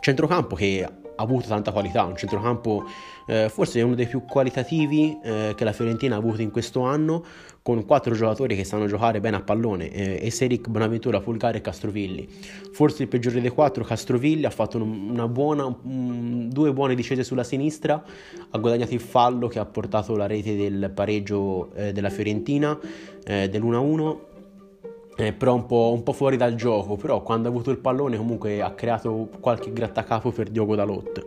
Centrocampo 0.00 0.56
che 0.56 0.88
avuto 1.16 1.48
tanta 1.48 1.72
qualità, 1.72 2.04
un 2.04 2.16
centrocampo 2.16 2.84
eh, 3.26 3.48
forse 3.48 3.82
uno 3.82 3.94
dei 3.94 4.06
più 4.06 4.24
qualitativi 4.24 5.18
eh, 5.22 5.54
che 5.56 5.64
la 5.64 5.72
Fiorentina 5.72 6.14
ha 6.14 6.18
avuto 6.18 6.42
in 6.42 6.50
questo 6.50 6.82
anno, 6.82 7.24
con 7.62 7.84
quattro 7.84 8.14
giocatori 8.14 8.54
che 8.54 8.62
sanno 8.62 8.86
giocare 8.86 9.18
bene 9.18 9.36
a 9.36 9.42
pallone, 9.42 9.90
eh, 9.90 10.20
Eseric, 10.22 10.68
Bonaventura, 10.68 11.20
Fulgare 11.20 11.58
e 11.58 11.60
Castrovilli. 11.60 12.28
Forse 12.70 13.02
il 13.02 13.08
peggiore 13.08 13.40
dei 13.40 13.50
quattro, 13.50 13.82
Castrovilli, 13.82 14.44
ha 14.44 14.50
fatto 14.50 14.80
una 14.80 15.26
buona, 15.26 15.64
um, 15.64 16.48
due 16.48 16.72
buone 16.72 16.94
discese 16.94 17.24
sulla 17.24 17.42
sinistra, 17.42 18.00
ha 18.50 18.58
guadagnato 18.58 18.94
il 18.94 19.00
fallo 19.00 19.48
che 19.48 19.58
ha 19.58 19.64
portato 19.64 20.14
la 20.14 20.26
rete 20.26 20.54
del 20.54 20.92
pareggio 20.94 21.72
eh, 21.74 21.92
della 21.92 22.10
Fiorentina, 22.10 22.78
eh, 23.24 23.48
dell'1-1 23.48 24.34
eh, 25.16 25.32
però 25.32 25.54
un 25.54 25.66
po', 25.66 25.92
un 25.94 26.02
po', 26.02 26.12
fuori 26.12 26.36
dal 26.36 26.54
gioco, 26.54 26.96
però 26.96 27.22
quando 27.22 27.48
ha 27.48 27.50
avuto 27.50 27.70
il 27.70 27.78
pallone 27.78 28.16
comunque 28.16 28.60
ha 28.60 28.72
creato 28.72 29.28
qualche 29.40 29.72
grattacapo 29.72 30.30
per 30.30 30.48
Diogo 30.48 30.74
Dalot. 30.74 31.24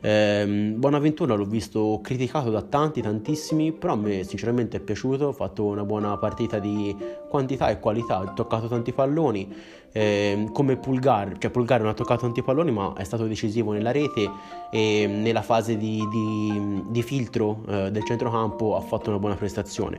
Eh, 0.00 0.74
Bonaventura 0.76 1.34
l'ho 1.34 1.46
visto 1.46 1.98
criticato 2.02 2.50
da 2.50 2.60
tanti, 2.60 3.00
tantissimi, 3.00 3.72
però 3.72 3.94
a 3.94 3.96
me 3.96 4.22
sinceramente 4.22 4.76
è 4.76 4.80
piaciuto, 4.80 5.28
ha 5.28 5.32
fatto 5.32 5.64
una 5.64 5.82
buona 5.82 6.16
partita 6.18 6.58
di 6.58 6.94
quantità 7.28 7.70
e 7.70 7.80
qualità, 7.80 8.18
ha 8.18 8.32
toccato 8.34 8.68
tanti 8.68 8.92
palloni, 8.92 9.50
eh, 9.90 10.50
come 10.52 10.76
Pulgar, 10.76 11.38
cioè 11.38 11.50
Pulgar 11.50 11.80
non 11.80 11.88
ha 11.88 11.94
toccato 11.94 12.20
tanti 12.20 12.42
palloni 12.42 12.70
ma 12.70 12.92
è 12.96 13.04
stato 13.04 13.26
decisivo 13.26 13.72
nella 13.72 13.92
rete 13.92 14.30
e 14.70 15.06
nella 15.08 15.42
fase 15.42 15.76
di, 15.76 16.06
di, 16.10 16.82
di 16.88 17.02
filtro 17.02 17.62
eh, 17.66 17.90
del 17.90 18.04
centrocampo 18.04 18.76
ha 18.76 18.80
fatto 18.80 19.08
una 19.08 19.18
buona 19.18 19.36
prestazione. 19.36 19.96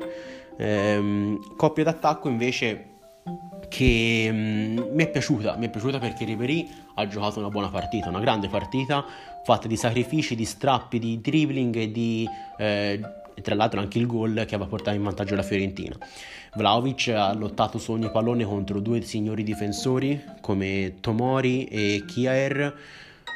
Eh, 0.56 1.39
coppia 1.58 1.84
d'attacco 1.84 2.30
invece 2.30 2.94
che 3.67 4.29
mm, 4.32 4.77
mi 4.94 5.03
è 5.03 5.10
piaciuta, 5.10 5.55
mi 5.58 5.67
è 5.67 5.70
piaciuta 5.70 6.00
perché 6.00 6.25
Ribery 6.25 6.67
ha 6.96 7.08
giocato 7.08 7.39
una 7.39 7.50
buona 7.50 7.70
partita, 7.70 8.10
una 8.10 8.20
grande 8.20 8.48
partita 8.48 9.05
fatta 9.44 9.67
di 9.67 9.75
sacrifici, 9.75 10.36
di 10.36 10.46
strappi, 10.46 11.00
di 11.00 11.20
dribbling 11.22 11.75
e 11.75 11.91
di 11.91 12.27
eh, 12.58 13.00
tra 13.41 13.55
l'altro 13.55 13.79
anche 13.79 14.00
il 14.00 14.08
gol 14.08 14.34
che 14.48 14.55
aveva 14.55 14.70
portato 14.70 14.96
in 14.96 15.03
vantaggio 15.03 15.36
la 15.36 15.44
Fiorentina. 15.44 15.96
Vlaovic 16.55 17.10
ha 17.10 17.34
lottato 17.34 17.77
su 17.77 17.91
ogni 17.91 18.10
pallone 18.10 18.46
contro 18.46 18.79
due 18.79 19.01
signori 19.01 19.44
difensori 19.44 20.24
come 20.41 20.96
Tomori 21.01 21.65
e 21.65 22.03
Kiaer. 22.08 22.74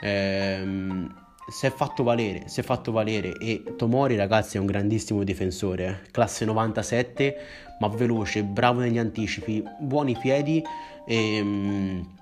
Ehm, 0.01 1.13
si 1.49 1.65
è 1.65 1.71
fatto 1.71 2.03
valere, 2.03 2.43
si 2.47 2.59
è 2.59 2.63
fatto 2.63 2.91
valere. 2.91 3.33
E 3.37 3.63
Tomori 3.75 4.15
ragazzi 4.15 4.57
è 4.57 4.59
un 4.59 4.65
grandissimo 4.65 5.23
difensore, 5.23 6.01
classe 6.11 6.45
97 6.45 7.37
ma 7.79 7.87
veloce, 7.87 8.43
bravo 8.43 8.81
negli 8.81 8.97
anticipi, 8.97 9.63
buoni 9.79 10.17
piedi 10.19 10.61
e 11.05 11.39
um, 11.41 12.15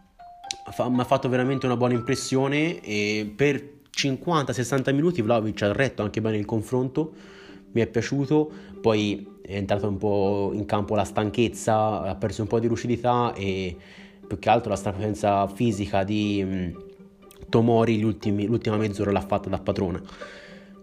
fa, 0.71 0.87
mi 0.87 0.99
ha 0.99 1.03
fatto 1.03 1.27
veramente 1.29 1.65
una 1.65 1.75
buona 1.75 1.93
impressione. 1.93 2.79
E 2.81 3.31
per 3.35 3.75
50-60 3.91 4.93
minuti 4.93 5.21
Vlaovic 5.21 5.63
ha 5.63 5.73
retto 5.73 6.03
anche 6.03 6.21
bene 6.21 6.37
il 6.37 6.45
confronto, 6.45 7.13
mi 7.71 7.81
è 7.81 7.87
piaciuto, 7.87 8.49
poi 8.81 9.39
è 9.41 9.55
entrata 9.55 9.87
un 9.87 9.97
po' 9.97 10.51
in 10.53 10.65
campo 10.65 10.95
la 10.95 11.03
stanchezza, 11.03 12.01
ha 12.01 12.15
perso 12.15 12.43
un 12.43 12.47
po' 12.47 12.59
di 12.59 12.67
lucidità 12.67 13.33
e 13.33 13.75
più 14.27 14.37
che 14.37 14.49
altro 14.49 14.69
la 14.69 14.75
strapienza 14.75 15.47
fisica 15.47 16.03
di 16.03 16.43
um, 16.43 16.85
Tomori 17.49 17.99
l'ultima 17.99 18.77
mezz'ora 18.77 19.11
l'ha 19.11 19.21
fatta 19.21 19.49
da 19.49 19.59
padrone 19.59 20.01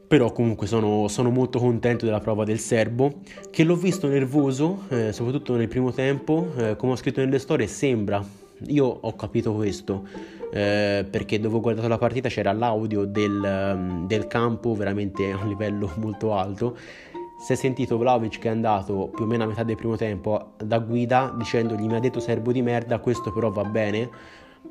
però 0.07 0.31
comunque 0.33 0.67
sono, 0.67 1.09
sono, 1.09 1.31
molto 1.31 1.59
contento 1.59 2.05
della 2.05 2.21
prova 2.21 2.45
del 2.45 2.61
serbo 2.61 3.15
che 3.51 3.65
l'ho 3.65 3.75
visto 3.75 4.07
nervoso 4.07 4.83
eh, 4.89 5.13
soprattutto 5.13 5.57
nel 5.57 5.67
primo 5.67 5.93
tempo. 5.93 6.53
Eh, 6.57 6.77
come 6.77 6.93
ho 6.93 6.97
scritto 6.97 7.21
nelle 7.21 7.39
storie 7.39 7.67
sembra 7.67 8.25
io 8.69 8.87
ho 8.87 9.17
capito 9.17 9.53
questo 9.55 10.07
eh, 10.53 11.05
perché 11.11 11.41
dove 11.41 11.57
ho 11.57 11.61
guardato 11.61 11.89
la 11.89 11.99
partita 11.99 12.29
c'era 12.29 12.53
l'audio 12.53 13.05
del, 13.05 13.75
mm, 13.77 14.07
del, 14.07 14.27
campo 14.29 14.75
veramente 14.75 15.33
a 15.33 15.39
un 15.39 15.49
livello 15.49 15.91
molto 15.99 16.35
alto. 16.35 16.77
Si 17.45 17.53
è 17.53 17.57
sentito 17.57 17.99
Vlaovic 17.99 18.39
che 18.39 18.49
è 18.49 18.53
andato 18.53 19.11
più 19.13 19.25
o 19.25 19.27
meno 19.27 19.43
a 19.43 19.47
metà 19.47 19.65
del 19.65 19.77
primo 19.77 19.97
tempo 19.97 20.53
da 20.63 20.79
guida 20.79 21.35
dicendogli 21.37 21.87
mi 21.87 21.97
ha 21.97 22.01
detto 22.01 22.21
serbo 22.21 22.53
di 22.53 22.63
merda 22.63 23.01
questo 23.01 23.33
però 23.33 23.51
va 23.51 23.65
bene 23.65 24.09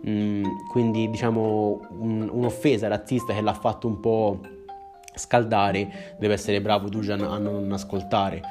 mm, 0.07 0.43
quindi 0.69 1.09
diciamo 1.09 1.81
un, 1.99 2.29
un'offesa 2.31 2.87
razzista 2.87 3.33
che 3.33 3.41
l'ha 3.41 3.53
fatto 3.53 3.87
un 3.87 3.99
po' 3.99 4.39
scaldare, 5.15 6.15
deve 6.17 6.33
essere 6.33 6.61
bravo 6.61 6.89
Dujan 6.89 7.21
a 7.21 7.37
non 7.37 7.71
ascoltare 7.71 8.41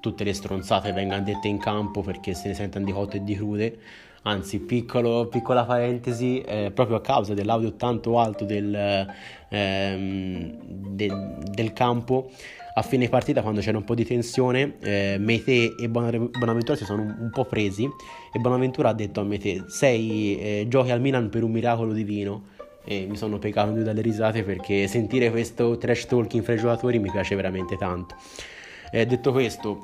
tutte 0.00 0.24
le 0.24 0.32
stronzate 0.32 0.92
vengano 0.92 1.22
dette 1.24 1.48
in 1.48 1.58
campo 1.58 2.02
perché 2.02 2.34
se 2.34 2.48
ne 2.48 2.54
sentono 2.54 2.84
di 2.84 2.92
cotte 2.92 3.18
e 3.18 3.24
di 3.24 3.34
crude. 3.34 3.78
Anzi, 4.22 4.60
piccolo, 4.60 5.26
piccola 5.26 5.64
parentesi, 5.64 6.40
eh, 6.40 6.70
proprio 6.72 6.96
a 6.96 7.00
causa 7.00 7.34
dell'audio 7.34 7.74
tanto 7.74 8.18
alto 8.18 8.44
del, 8.44 9.06
ehm, 9.48 10.58
de, 10.60 11.36
del 11.50 11.72
campo, 11.72 12.30
a 12.78 12.82
fine 12.82 13.08
partita 13.08 13.42
quando 13.42 13.60
c'era 13.60 13.76
un 13.76 13.84
po' 13.84 13.96
di 13.96 14.04
tensione 14.04 14.76
eh, 14.80 15.16
Mete 15.18 15.74
e 15.74 15.88
Bonaventura 15.88 16.76
si 16.76 16.84
sono 16.84 17.02
un, 17.02 17.16
un, 17.18 17.30
po' 17.30 17.44
presi 17.44 17.84
e 17.84 18.38
Bonaventura 18.38 18.90
ha 18.90 18.94
detto 18.94 19.20
a 19.20 19.24
Mete 19.24 19.64
sei 19.66 20.38
eh, 20.38 20.66
giochi 20.68 20.92
al 20.92 21.00
Milan 21.00 21.28
per 21.28 21.42
un 21.42 21.50
miracolo 21.50 21.92
divino 21.92 22.56
e 22.84 23.06
mi 23.08 23.16
sono 23.16 23.38
piegato 23.38 23.72
dalle 23.72 24.00
risate 24.00 24.44
perché 24.44 24.86
sentire 24.86 25.30
questo 25.30 25.76
trash 25.76 26.06
talking 26.06 26.42
fra 26.44 26.54
i 26.54 26.56
giocatori 26.56 26.98
mi 26.98 27.10
piace 27.10 27.34
veramente 27.34 27.76
tanto. 27.76 28.14
Eh, 28.90 29.04
detto 29.04 29.30
questo, 29.32 29.80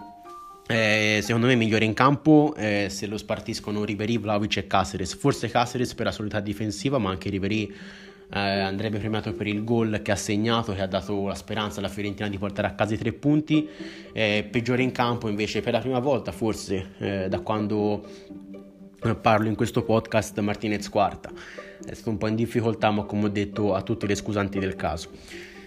eh, 0.67 1.19
secondo 1.21 1.47
me 1.47 1.55
migliore 1.55 1.85
in 1.85 1.93
campo 1.93 2.55
eh, 2.57 2.87
se 2.89 3.07
lo 3.07 3.19
spartiscono 3.19 3.85
Ribery, 3.85 4.19
Vlaovic 4.19 4.57
e 4.57 4.67
Caceres. 4.67 5.15
Forse 5.17 5.51
Caceres 5.51 5.93
per 5.93 6.07
la 6.07 6.13
solita 6.13 6.41
difensiva, 6.41 6.97
ma 6.97 7.11
anche 7.11 7.29
Ribery 7.29 7.71
eh, 8.33 8.39
andrebbe 8.39 8.99
premiato 8.99 9.33
per 9.33 9.47
il 9.47 9.65
gol 9.65 10.01
che 10.03 10.13
ha 10.13 10.17
segnato, 10.17 10.73
che 10.73 10.81
ha 10.81 10.87
dato 10.87 11.27
la 11.27 11.35
speranza 11.35 11.81
alla 11.81 11.89
Fiorentina 11.89 12.29
di 12.29 12.39
portare 12.39 12.69
a 12.69 12.75
casa 12.75 12.95
i 12.95 12.99
tre 12.99 13.13
punti. 13.13 13.69
Eh, 14.13 14.47
peggiore 14.51 14.83
in 14.83 14.93
campo 14.93 15.29
invece 15.29 15.61
per 15.61 15.73
la 15.73 15.81
prima 15.81 15.99
volta, 15.99 16.33
forse 16.33 16.93
eh, 16.99 17.29
da 17.29 17.41
quando 17.41 18.05
parlo 19.21 19.49
in 19.49 19.55
questo 19.55 19.83
podcast 19.83 20.39
Martinez 20.41 20.89
quarta 20.89 21.31
è 21.85 21.93
stato 21.93 22.09
un 22.09 22.17
po' 22.17 22.27
in 22.27 22.35
difficoltà 22.35 22.91
ma 22.91 23.03
come 23.03 23.27
ho 23.27 23.29
detto 23.29 23.75
a 23.75 23.83
tutti 23.83 24.07
le 24.07 24.15
scusanti 24.15 24.59
del 24.59 24.77
caso 24.77 25.11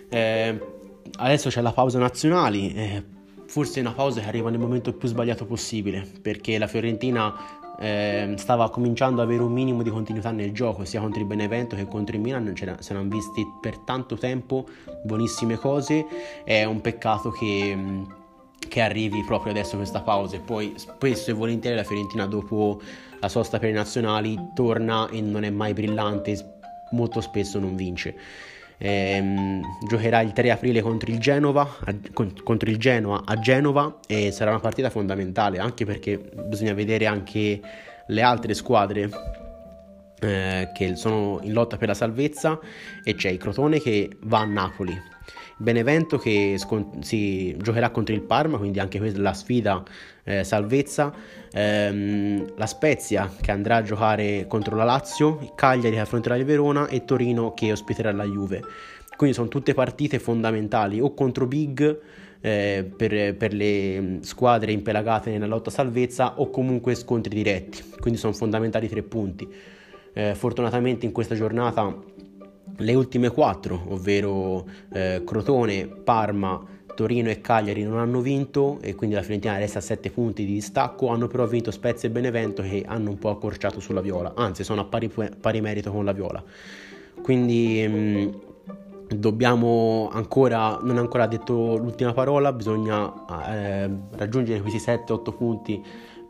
eh, 0.09 0.59
adesso 1.17 1.49
c'è 1.49 1.61
la 1.61 1.71
pausa 1.71 1.99
nazionali 1.99 2.73
eh, 2.73 3.03
forse 3.45 3.77
è 3.77 3.81
una 3.81 3.93
pausa 3.93 4.21
che 4.21 4.27
arriva 4.27 4.49
nel 4.49 4.59
momento 4.59 4.91
più 4.93 5.07
sbagliato 5.07 5.45
possibile 5.45 6.07
perché 6.19 6.57
la 6.57 6.65
Fiorentina 6.65 7.33
eh, 7.79 8.34
stava 8.38 8.69
cominciando 8.69 9.22
ad 9.22 9.27
avere 9.27 9.43
un 9.43 9.51
minimo 9.51 9.84
di 9.84 9.89
continuità 9.89 10.31
nel 10.31 10.51
gioco 10.51 10.86
sia 10.86 11.00
contro 11.00 11.19
il 11.19 11.27
Benevento 11.27 11.75
che 11.75 11.88
contro 11.88 12.15
il 12.15 12.22
Milan 12.22 12.53
se 12.55 12.65
ne 12.65 12.77
erano 12.89 13.10
visti 13.10 13.46
per 13.62 13.77
tanto 13.79 14.17
tempo 14.17 14.65
buonissime 15.03 15.57
cose 15.57 16.05
è 16.43 16.63
un 16.63 16.81
peccato 16.81 17.31
che 17.31 18.15
che 18.67 18.81
arrivi 18.81 19.24
proprio 19.24 19.51
adesso 19.51 19.77
questa 19.77 20.01
pausa 20.01 20.36
e 20.36 20.39
poi 20.39 20.74
spesso 20.75 21.31
e 21.31 21.34
volentieri 21.34 21.75
la 21.75 21.84
Fiorentina 21.84 22.25
dopo 22.25 22.81
la 23.19 23.29
sosta 23.29 23.60
per 23.60 23.69
i 23.69 23.74
nazionali 23.74 24.38
torna 24.53 25.10
e 25.10 25.22
non 25.22 25.43
è 25.43 25.50
mai 25.50 25.74
brillante, 25.74 26.60
molto 26.91 27.22
spesso 27.22 27.60
non 27.60 27.75
vince. 27.75 28.15
Ehm, 28.79 29.62
giocherà 29.88 30.22
il 30.22 30.34
3 30.34 30.51
aprile 30.51 30.81
contro 30.81 31.12
il, 31.12 31.19
Genova, 31.19 31.77
a, 31.84 31.96
contro 32.13 32.69
il 32.69 32.77
Genoa 32.77 33.24
a 33.25 33.39
Genova 33.39 34.00
e 34.05 34.31
sarà 34.31 34.51
una 34.51 34.60
partita 34.60 34.91
fondamentale 34.91 35.57
anche 35.57 35.84
perché 35.84 36.19
bisogna 36.46 36.74
vedere 36.74 37.07
anche 37.07 37.60
le 38.05 38.22
altre 38.22 38.53
squadre 38.53 39.10
eh, 40.19 40.69
che 40.74 40.96
sono 40.96 41.39
in 41.43 41.53
lotta 41.53 41.77
per 41.77 41.88
la 41.88 41.93
salvezza 41.93 42.60
e 43.03 43.15
c'è 43.15 43.29
il 43.29 43.38
Crotone 43.38 43.79
che 43.79 44.10
va 44.22 44.39
a 44.39 44.46
Napoli. 44.46 44.96
Benevento 45.60 46.17
che 46.17 46.55
scont- 46.57 47.00
si 47.00 47.55
giocherà 47.57 47.89
contro 47.89 48.13
il 48.13 48.22
Parma, 48.22 48.57
quindi 48.57 48.79
anche 48.79 49.00
questa 49.00 49.19
la 49.19 49.34
sfida 49.34 49.84
eh, 50.27 50.43
salvezza. 50.43 51.13
Ehm, 51.53 52.53
la 52.57 52.65
Spezia 52.65 53.31
che 53.39 53.51
andrà 53.51 53.77
a 53.77 53.81
giocare 53.81 54.46
contro 54.48 54.75
la 54.75 54.84
Lazio, 54.84 55.53
Cagliari 55.55 55.96
che 55.96 56.01
affronterà 56.01 56.36
il 56.36 56.43
Verona 56.43 56.88
e 56.88 57.05
Torino 57.05 57.53
che 57.53 57.72
ospiterà 57.72 58.12
la 58.12 58.25
Juve. 58.25 58.62
Quindi 59.15 59.36
sono 59.36 59.48
tutte 59.48 59.74
partite 59.74 60.19
fondamentali 60.19 61.00
o 61.00 61.13
contro 61.13 61.48
Big 61.48 62.00
eh, 62.41 62.91
per, 62.96 63.36
per, 63.36 63.53
le 63.53 64.19
squadre 64.22 64.72
impelagate 64.72 65.31
nella 65.31 65.48
lotta 65.48 65.72
salvezza 65.72 66.39
o 66.39 66.50
comunque 66.50 66.93
scontri 66.93 67.34
diretti. 67.34 67.84
Quindi 68.00 68.19
sono 68.19 68.34
fondamentali 68.34 68.88
tre 68.88 69.01
punti. 69.01 69.48
Eh, 70.13 70.36
fortunatamente 70.36 71.05
in 71.05 71.12
questa 71.12 71.36
giornata 71.36 71.96
le 72.79 72.93
ultime 72.93 73.29
quattro, 73.29 73.86
ovvero 73.89 74.67
eh, 74.93 75.24
Crotone, 75.25 75.88
Parma, 75.88 76.63
Torino 76.97 77.29
e 77.29 77.41
Cagliari 77.41 77.83
non 77.83 77.99
hanno 77.99 78.21
vinto 78.21 78.79
e 78.81 78.95
quindi 78.95 79.15
la 79.15 79.21
Fiorentina 79.21 79.55
resta 79.59 79.77
a 79.77 79.83
7 79.83 80.09
punti 80.09 80.45
di 80.45 80.53
distacco, 80.53 81.09
hanno 81.09 81.27
però 81.27 81.45
vinto 81.45 81.69
Spezia 81.69 82.09
e 82.09 82.11
Benevento 82.11 82.63
che 82.63 82.83
hanno 82.87 83.11
un 83.11 83.19
po' 83.19 83.29
accorciato 83.29 83.79
sulla 83.79 84.01
Viola, 84.01 84.33
anzi 84.35 84.63
sono 84.63 84.81
a 84.81 84.85
pari, 84.85 85.07
pari 85.07 85.61
merito 85.61 85.91
con 85.91 86.03
la 86.03 86.11
Viola. 86.11 86.43
Quindi 87.21 87.87
mh, 87.87 89.15
dobbiamo 89.15 90.09
ancora, 90.11 90.79
non 90.81 90.97
è 90.97 90.99
ancora 90.99 91.27
detto 91.27 91.77
l'ultima 91.77 92.13
parola, 92.13 92.51
bisogna 92.51 93.13
eh, 93.47 93.89
raggiungere 94.13 94.59
questi 94.61 94.79
7-8 94.79 95.37
punti 95.37 95.85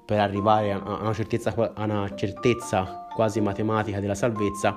per 0.06 0.20
arrivare 0.20 0.74
a 0.74 1.00
una, 1.02 1.14
certezza, 1.14 1.54
a 1.56 1.84
una 1.84 2.14
certezza 2.14 3.08
quasi 3.16 3.40
matematica 3.40 4.02
della 4.02 4.16
salvezza 4.16 4.76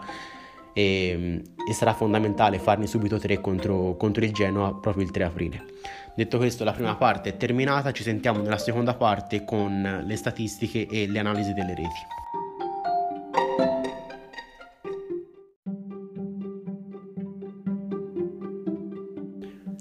e, 0.73 1.43
e 1.69 1.73
sarà 1.73 1.93
fondamentale 1.93 2.59
farne 2.59 2.87
subito 2.87 3.19
tre 3.19 3.41
contro, 3.41 3.97
contro 3.97 4.25
il 4.25 4.33
Genoa 4.33 4.75
proprio 4.75 5.05
il 5.05 5.11
3 5.11 5.25
aprile. 5.25 5.65
Detto 6.15 6.39
questo, 6.39 6.65
la 6.65 6.73
prima 6.73 6.97
parte 6.97 7.31
è 7.31 7.37
terminata, 7.37 7.93
ci 7.93 8.03
sentiamo 8.03 8.43
nella 8.43 8.59
seconda 8.59 8.95
parte 8.95 9.45
con 9.45 10.03
le 10.05 10.17
statistiche 10.17 10.87
e 10.87 11.07
le 11.07 11.19
analisi 11.19 11.53
delle 11.53 11.75
reti. 11.75 12.19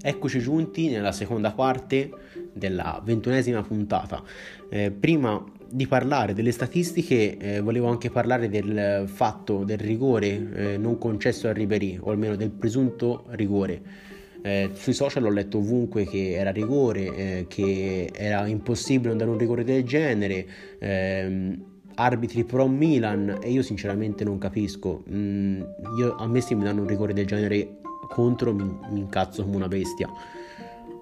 Eccoci 0.01 0.39
giunti 0.39 0.89
nella 0.89 1.11
seconda 1.11 1.51
parte 1.51 2.09
della 2.53 3.01
ventunesima 3.03 3.61
puntata. 3.61 4.23
Eh, 4.69 4.91
prima 4.91 5.43
di 5.71 5.87
parlare 5.87 6.33
delle 6.33 6.51
statistiche 6.51 7.37
eh, 7.37 7.59
volevo 7.61 7.87
anche 7.87 8.09
parlare 8.09 8.49
del 8.49 9.03
fatto 9.07 9.63
del 9.63 9.77
rigore 9.77 10.27
eh, 10.53 10.77
non 10.77 10.97
concesso 10.97 11.47
a 11.47 11.53
Ribery, 11.53 11.97
o 12.01 12.11
almeno 12.11 12.35
del 12.35 12.49
presunto 12.49 13.25
rigore. 13.29 14.07
Eh, 14.41 14.69
sui 14.73 14.93
social 14.93 15.25
ho 15.25 15.29
letto 15.29 15.57
ovunque 15.57 16.05
che 16.05 16.33
era 16.33 16.51
rigore, 16.51 17.15
eh, 17.15 17.45
che 17.47 18.09
era 18.13 18.47
impossibile 18.47 19.09
non 19.09 19.17
dare 19.17 19.29
un 19.29 19.37
rigore 19.37 19.63
del 19.63 19.83
genere, 19.83 20.47
ehm, 20.79 21.63
arbitri 21.95 22.45
pro 22.45 22.67
Milan 22.67 23.39
e 23.41 23.51
io 23.51 23.61
sinceramente 23.61 24.23
non 24.23 24.37
capisco. 24.37 25.03
Mm, 25.11 25.61
io, 25.97 26.15
a 26.15 26.27
me 26.27 26.41
se 26.41 26.55
mi 26.55 26.63
danno 26.63 26.81
un 26.81 26.87
rigore 26.87 27.13
del 27.13 27.25
genere 27.25 27.79
contro 28.07 28.53
mi, 28.53 28.63
mi 28.91 28.99
incazzo 28.99 29.43
come 29.43 29.57
una 29.57 29.67
bestia. 29.67 30.07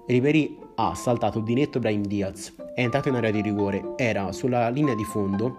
Ribery 0.06 0.66
ha 0.80 0.94
saltato 0.94 1.40
di 1.40 1.54
netto 1.54 1.80
Brahim 1.80 2.04
Diaz, 2.04 2.54
è 2.74 2.82
entrato 2.82 3.08
in 3.08 3.16
area 3.16 3.32
di 3.32 3.40
rigore, 3.40 3.94
era 3.96 4.30
sulla 4.30 4.68
linea 4.68 4.94
di 4.94 5.04
fondo, 5.04 5.56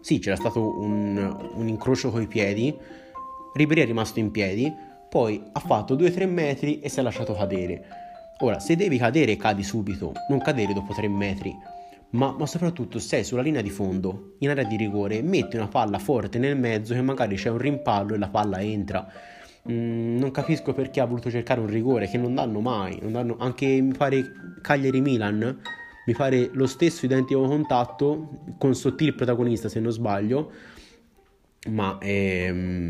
sì 0.00 0.18
c'era 0.18 0.34
stato 0.34 0.60
un, 0.80 1.50
un 1.54 1.68
incrocio 1.68 2.10
coi 2.10 2.26
piedi, 2.26 2.76
Ribery 3.54 3.82
è 3.82 3.86
rimasto 3.86 4.18
in 4.18 4.32
piedi, 4.32 4.72
poi 5.08 5.40
ha 5.52 5.60
fatto 5.60 5.94
2-3 5.94 6.28
metri 6.28 6.80
e 6.80 6.88
si 6.88 6.98
è 6.98 7.02
lasciato 7.02 7.34
cadere. 7.34 7.84
Ora, 8.40 8.58
se 8.58 8.74
devi 8.74 8.98
cadere, 8.98 9.36
cadi 9.36 9.62
subito, 9.62 10.12
non 10.28 10.40
cadere 10.40 10.72
dopo 10.72 10.92
3 10.92 11.06
metri. 11.06 11.56
Ma, 12.10 12.34
ma, 12.36 12.46
soprattutto 12.46 12.98
sei 12.98 13.22
sulla 13.22 13.42
linea 13.42 13.62
di 13.62 13.70
fondo, 13.70 14.34
in 14.40 14.50
area 14.50 14.64
di 14.64 14.76
rigore, 14.76 15.22
metti 15.22 15.54
una 15.54 15.68
palla 15.68 16.00
forte 16.00 16.38
nel 16.38 16.58
mezzo 16.58 16.94
che 16.94 17.02
magari 17.02 17.36
c'è 17.36 17.50
un 17.50 17.58
rimpallo 17.58 18.14
e 18.14 18.18
la 18.18 18.28
palla 18.28 18.60
entra. 18.60 19.06
Mm, 19.70 20.18
non 20.18 20.30
capisco 20.30 20.74
perché 20.74 21.00
ha 21.00 21.06
voluto 21.06 21.30
cercare 21.30 21.60
un 21.60 21.66
rigore 21.66 22.06
che 22.08 22.18
non 22.18 22.34
danno 22.34 22.60
mai. 22.60 22.98
Non 23.00 23.12
danno, 23.12 23.36
anche 23.38 23.66
mi 23.80 23.94
pare 23.94 24.32
Cagliari-Milan, 24.60 25.60
mi 26.06 26.12
pare 26.14 26.50
lo 26.52 26.66
stesso 26.66 27.06
identico 27.06 27.46
contatto 27.46 28.40
con 28.58 28.74
Sottil 28.74 29.14
protagonista 29.14 29.68
se 29.68 29.80
non 29.80 29.92
sbaglio. 29.92 30.50
Ma 31.70 31.96
ehm, 31.98 32.88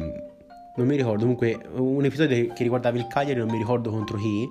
non 0.77 0.87
mi 0.87 0.97
ricordo, 0.97 1.21
comunque 1.21 1.61
un 1.75 2.05
episodio 2.05 2.53
che 2.53 2.63
riguardava 2.65 2.97
il 2.97 3.07
Cagliari, 3.07 3.39
non 3.39 3.51
mi 3.51 3.59
ricordo 3.59 3.91
contro 3.91 4.19
chi, 4.19 4.49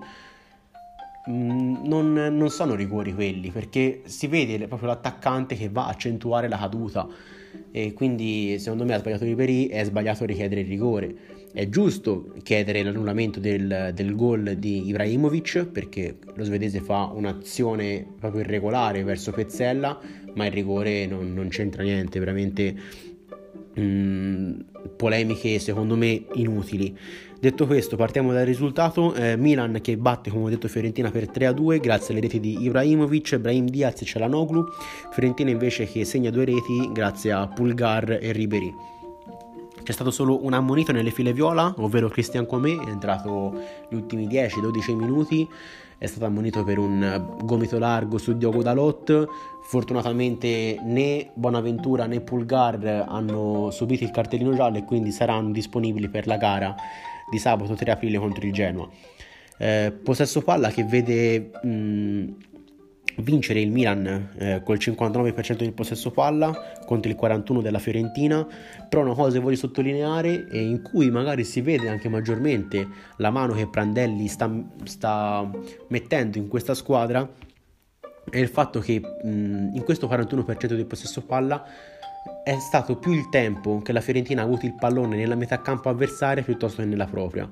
non, 1.25 2.13
non, 2.13 2.49
sono 2.49 2.75
rigori 2.75 3.13
quelli, 3.13 3.49
perché 3.49 4.01
si 4.05 4.27
vede 4.27 4.67
proprio 4.67 4.89
l'attaccante 4.89 5.55
che 5.55 5.69
va 5.69 5.85
a 5.85 5.89
accentuare 5.89 6.47
la 6.47 6.57
caduta 6.57 7.07
e 7.71 7.93
quindi 7.93 8.57
secondo 8.59 8.83
me 8.83 8.95
ha 8.95 8.99
sbagliato 8.99 9.25
Ribéry 9.25 9.67
è 9.67 9.83
sbagliato 9.83 10.25
richiedere 10.25 10.61
il 10.61 10.67
rigore. 10.67 11.15
È 11.53 11.69
giusto 11.69 12.33
chiedere 12.41 12.81
l'annullamento 12.81 13.39
del, 13.39 13.91
del 13.93 14.15
gol 14.15 14.55
di 14.57 14.87
Ibrahimovic 14.87 15.65
perché 15.65 16.17
lo 16.33 16.43
svedese 16.43 16.79
fa 16.79 17.11
un'azione 17.13 18.05
proprio 18.19 18.41
irregolare 18.41 19.03
verso 19.03 19.31
Pezzella, 19.31 19.99
ma 20.33 20.45
il 20.47 20.51
rigore 20.51 21.05
non, 21.05 21.31
non 21.33 21.49
c'entra 21.49 21.83
niente, 21.83 22.17
veramente 22.17 22.75
mm, 23.79 24.53
polemiche 24.95 25.59
secondo 25.59 25.95
me 25.95 26.25
inutili. 26.33 26.97
Detto 27.39 27.65
questo, 27.65 27.97
partiamo 27.97 28.31
dal 28.31 28.45
risultato. 28.45 29.13
Eh, 29.13 29.35
Milan 29.35 29.79
che 29.81 29.97
batte, 29.97 30.29
come 30.29 30.45
ho 30.45 30.49
detto, 30.49 30.69
Fiorentina 30.69 31.11
per 31.11 31.29
3-2 31.29 31.81
grazie 31.81 32.13
alle 32.13 32.21
reti 32.21 32.39
di 32.39 32.63
Ibrahimovic, 32.63 33.37
Brahim 33.37 33.67
Diaz 33.67 34.01
e 34.01 34.05
Cialanoglu. 34.05 34.65
Fiorentina 35.11 35.49
invece 35.49 35.85
che 35.85 36.05
segna 36.05 36.29
due 36.29 36.45
reti 36.45 36.89
grazie 36.93 37.33
a 37.33 37.45
Pulgar 37.47 38.17
e 38.21 38.31
Ribery. 38.31 38.73
C'è 39.83 39.91
stato 39.91 40.11
solo 40.11 40.45
un 40.45 40.53
ammonito 40.53 40.93
nelle 40.93 41.11
file 41.11 41.33
viola, 41.33 41.73
ovvero 41.79 42.07
Cristian 42.07 42.45
Comé, 42.45 42.79
è 42.81 42.87
entrato 42.87 43.53
gli 43.89 43.95
ultimi 43.95 44.25
10-12 44.25 44.95
minuti 44.95 45.47
è 46.03 46.07
stato 46.07 46.25
ammonito 46.25 46.65
per 46.65 46.79
un 46.79 47.37
gomito 47.43 47.79
largo 47.79 48.17
su 48.17 48.35
Diogo 48.35 48.61
Dalot. 48.61 49.25
Fortunatamente 49.65 50.77
né 50.84 51.29
Bonaventura 51.34 52.05
né 52.05 52.22
Pulgar 52.22 53.05
hanno 53.08 53.71
subito 53.71 54.04
il 54.04 54.12
cartellino 54.12 54.54
giallo 54.54 54.78
e 54.78 54.84
quindi 54.84 55.12
saranno 55.12 55.52
disponibili 55.52 56.10
per 56.10 56.28
la 56.28 56.38
gara 56.38 56.76
di 57.32 57.39
sabato 57.39 57.73
3 57.73 57.91
aprile 57.91 58.17
contro 58.17 58.45
il 58.45 58.54
Genoa. 58.54 58.89
Eh, 59.58 59.93
possesso 60.04 60.41
palla 60.41 60.69
che 60.69 60.84
vede 60.84 61.52
mh, 61.62 62.36
vincere 63.17 63.62
il 63.62 63.71
Milan 63.71 64.32
eh, 64.38 64.62
col 64.63 64.78
59% 64.78 65.58
del 65.58 65.73
possesso 65.73 66.12
palla 66.12 66.54
contro 66.86 67.12
il 67.12 67.17
41% 67.19 67.62
della 67.62 67.80
Fiorentina, 67.80 68.45
però 68.89 69.04
una 69.04 69.13
cosa 69.13 69.38
che 69.38 69.43
voglio 69.43 69.56
sottolineare 69.56 70.47
e 70.49 70.62
in 70.62 70.82
cui 70.82 71.10
magari 71.10 71.43
si 71.43 71.62
vede 71.62 71.89
anche 71.89 72.10
maggiormente 72.10 72.88
la 73.17 73.30
mano 73.30 73.54
che 73.54 73.67
Prandelli 73.67 74.28
sta, 74.28 74.52
sta 74.84 75.49
mettendo 75.88 76.38
in 76.38 76.47
questa 76.47 76.73
squadra 76.73 77.30
è 78.29 78.38
il 78.38 78.47
fatto 78.47 78.79
che 78.79 78.99
mh, 78.99 79.75
in 79.75 79.81
questo 79.83 80.07
41% 80.07 80.65
del 80.67 80.86
possesso 80.86 81.21
palla 81.21 81.63
è 82.43 82.57
stato 82.59 82.97
più 82.97 83.12
il 83.12 83.29
tempo 83.29 83.81
che 83.81 83.91
la 83.91 84.01
Fiorentina 84.01 84.41
ha 84.41 84.45
avuto 84.45 84.65
il 84.65 84.75
pallone 84.75 85.15
nella 85.15 85.36
metà 85.36 85.62
campo 85.62 85.89
avversaria 85.89 86.43
piuttosto 86.43 86.81
che 86.81 86.88
nella 86.88 87.05
propria. 87.05 87.49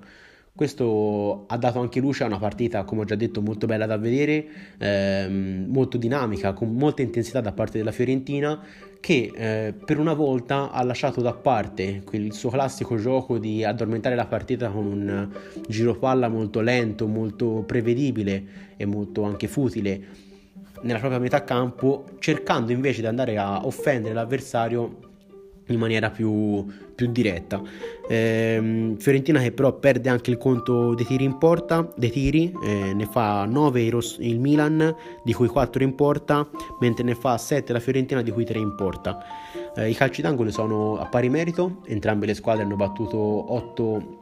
Questo 0.54 1.46
ha 1.48 1.58
dato 1.58 1.80
anche 1.80 2.02
luce 2.02 2.24
a 2.24 2.28
una 2.28 2.38
partita, 2.38 2.84
come 2.84 3.02
ho 3.02 3.04
già 3.06 3.16
detto, 3.16 3.42
molto 3.42 3.68
bella 3.68 3.86
da 3.86 3.98
vedere, 3.98 4.46
ehm, 4.78 5.68
molto 5.70 5.98
dinamica, 5.98 6.52
con 6.52 6.74
molta 6.74 7.02
intensità 7.02 7.40
da 7.40 7.54
parte 7.54 7.78
della 7.78 7.94
Fiorentina, 7.94 8.62
che 9.00 9.32
eh, 9.34 9.74
per 9.74 9.98
una 9.98 10.14
volta 10.14 10.72
ha 10.72 10.84
lasciato 10.84 11.22
da 11.22 11.34
parte 11.34 12.04
quel 12.04 12.34
suo 12.34 12.50
classico 12.50 12.98
gioco 12.98 13.38
di 13.38 13.64
addormentare 13.64 14.16
la 14.16 14.26
partita 14.26 14.70
con 14.70 14.86
un 14.86 15.30
giro 15.68 15.96
palla 15.96 16.28
molto 16.28 16.60
lento, 16.60 17.08
molto 17.08 17.64
prevedibile 17.66 18.44
e 18.76 18.86
molto 18.86 19.24
anche 19.24 19.48
futile 19.48 20.30
nella 20.82 21.00
propria 21.00 21.20
metà 21.20 21.44
campo, 21.44 22.06
cercando 22.20 22.72
invece 22.72 23.02
di 23.02 23.08
andare 23.08 23.38
a 23.38 23.66
offendere 23.66 24.14
l'avversario 24.14 25.10
in 25.68 25.80
maniera 25.80 26.10
più, 26.10 26.66
più 26.94 27.08
diretta. 27.08 27.62
Eh, 28.08 28.96
Fiorentina 28.98 29.40
che 29.40 29.52
però 29.52 29.74
perde 29.74 30.10
anche 30.10 30.30
il 30.32 30.38
conto 30.38 30.94
dei 30.94 31.06
tiri 31.06 31.24
in 31.24 31.38
porta, 31.38 31.92
dei 31.96 32.12
tiri, 32.12 32.54
eh, 32.64 32.94
ne 32.94 33.06
fa 33.06 33.46
9 33.46 33.82
il, 33.82 34.16
il 34.20 34.40
Milan, 34.40 34.96
di 35.24 35.34
cui 35.34 35.48
4 35.48 35.84
in 35.84 35.96
porta, 35.96 36.48
mentre 36.80 37.04
ne 37.04 37.16
fa 37.16 37.38
7 37.38 37.74
la 37.74 37.80
Fiorentina, 37.80 38.22
di 38.22 38.32
cui 38.32 38.46
3 38.46 38.60
in 38.60 38.76
porta. 38.76 39.24
Eh, 39.76 39.90
I 39.90 39.94
calci 39.94 40.22
d'angolo 40.22 40.52
sono 40.52 40.98
a 40.98 41.06
pari 41.06 41.30
merito, 41.30 41.78
entrambe 41.86 42.26
le 42.26 42.34
squadre 42.34 42.64
hanno 42.64 42.76
battuto 42.76 43.18
8 43.18 44.20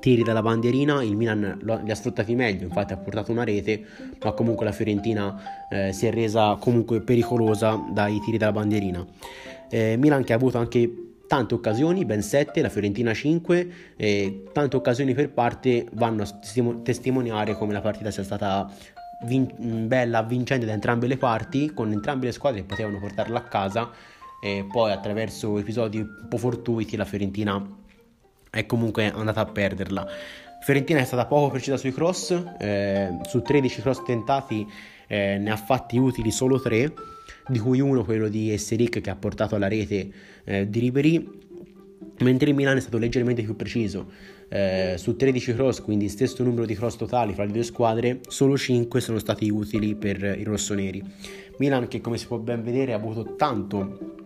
tiri 0.00 0.22
dalla 0.22 0.42
bandierina, 0.42 1.02
il 1.02 1.16
Milan 1.16 1.58
li 1.84 1.90
ha 1.90 1.94
sfruttati 1.94 2.34
meglio, 2.34 2.64
infatti 2.64 2.92
ha 2.92 2.96
portato 2.96 3.32
una 3.32 3.44
rete, 3.44 3.84
ma 4.22 4.32
comunque 4.32 4.64
la 4.64 4.72
Fiorentina 4.72 5.66
eh, 5.70 5.92
si 5.92 6.06
è 6.06 6.12
resa 6.12 6.56
comunque 6.58 7.00
pericolosa 7.00 7.80
dai 7.92 8.20
tiri 8.20 8.38
dalla 8.38 8.52
bandierina. 8.52 9.06
Eh, 9.70 9.96
Milan 9.96 10.24
che 10.24 10.32
ha 10.32 10.36
avuto 10.36 10.58
anche 10.58 10.90
tante 11.26 11.54
occasioni, 11.54 12.04
ben 12.04 12.22
7, 12.22 12.60
la 12.60 12.68
Fiorentina 12.68 13.14
5, 13.14 13.70
e 13.96 14.44
tante 14.52 14.76
occasioni 14.76 15.14
per 15.14 15.30
parte 15.30 15.86
vanno 15.92 16.22
a 16.22 16.28
testimoniare 16.82 17.56
come 17.56 17.72
la 17.72 17.80
partita 17.80 18.10
sia 18.10 18.22
stata 18.22 18.70
vin- 19.24 19.86
bella, 19.86 20.22
vincente 20.22 20.66
da 20.66 20.72
entrambe 20.72 21.06
le 21.06 21.16
parti, 21.16 21.72
con 21.72 21.90
entrambe 21.90 22.26
le 22.26 22.32
squadre 22.32 22.60
che 22.60 22.66
potevano 22.66 22.98
portarla 22.98 23.38
a 23.38 23.42
casa 23.42 23.90
e 24.44 24.66
poi 24.70 24.90
attraverso 24.90 25.56
episodi 25.58 25.98
un 25.98 26.26
po' 26.28 26.36
fortuiti 26.36 26.96
la 26.96 27.04
Fiorentina 27.04 27.80
è 28.52 28.66
comunque 28.66 29.10
andata 29.10 29.40
a 29.40 29.46
perderla. 29.46 30.06
Fiorentina 30.60 31.00
è 31.00 31.04
stata 31.04 31.24
poco 31.24 31.48
precisa 31.48 31.78
sui 31.78 31.92
cross, 31.92 32.38
eh, 32.58 33.18
su 33.26 33.40
13 33.40 33.80
cross 33.80 34.02
tentati 34.04 34.66
eh, 35.08 35.38
ne 35.38 35.50
ha 35.50 35.56
fatti 35.56 35.96
utili 35.96 36.30
solo 36.30 36.60
3 36.60 36.92
di 37.48 37.58
cui 37.58 37.80
uno 37.80 38.04
quello 38.04 38.28
di 38.28 38.52
Esseric 38.52 39.00
che 39.00 39.10
ha 39.10 39.16
portato 39.16 39.54
alla 39.54 39.68
rete 39.68 40.10
eh, 40.44 40.68
di 40.68 40.80
Ribery, 40.80 41.28
mentre 42.18 42.50
il 42.50 42.54
Milan 42.54 42.76
è 42.76 42.80
stato 42.80 42.98
leggermente 42.98 43.42
più 43.42 43.56
preciso. 43.56 44.10
Eh, 44.48 44.96
su 44.98 45.16
13 45.16 45.54
cross, 45.54 45.80
quindi 45.80 46.10
stesso 46.10 46.42
numero 46.42 46.66
di 46.66 46.74
cross 46.74 46.96
totali 46.96 47.32
fra 47.32 47.44
le 47.44 47.52
due 47.52 47.62
squadre, 47.62 48.20
solo 48.28 48.58
5 48.58 49.00
sono 49.00 49.18
stati 49.18 49.48
utili 49.48 49.94
per 49.94 50.22
i 50.22 50.42
rossoneri. 50.42 51.02
Milan 51.56 51.88
che 51.88 52.02
come 52.02 52.18
si 52.18 52.26
può 52.26 52.36
ben 52.36 52.62
vedere 52.62 52.92
ha 52.92 52.96
avuto 52.96 53.34
tanto 53.34 54.20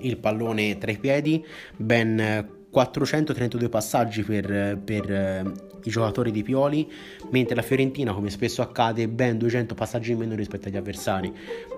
il 0.00 0.16
pallone 0.18 0.78
tra 0.78 0.92
i 0.92 0.98
piedi, 0.98 1.44
ben 1.76 2.53
432 2.74 3.68
passaggi 3.68 4.24
per, 4.24 4.80
per 4.84 5.08
eh, 5.08 5.44
i 5.84 5.90
giocatori 5.90 6.32
di 6.32 6.42
Pioli, 6.42 6.90
mentre 7.30 7.54
la 7.54 7.62
Fiorentina, 7.62 8.12
come 8.12 8.30
spesso 8.30 8.62
accade, 8.62 9.06
ben 9.06 9.38
200 9.38 9.76
passaggi 9.76 10.10
in 10.10 10.18
meno 10.18 10.34
rispetto 10.34 10.66
agli 10.66 10.76
avversari, 10.76 11.32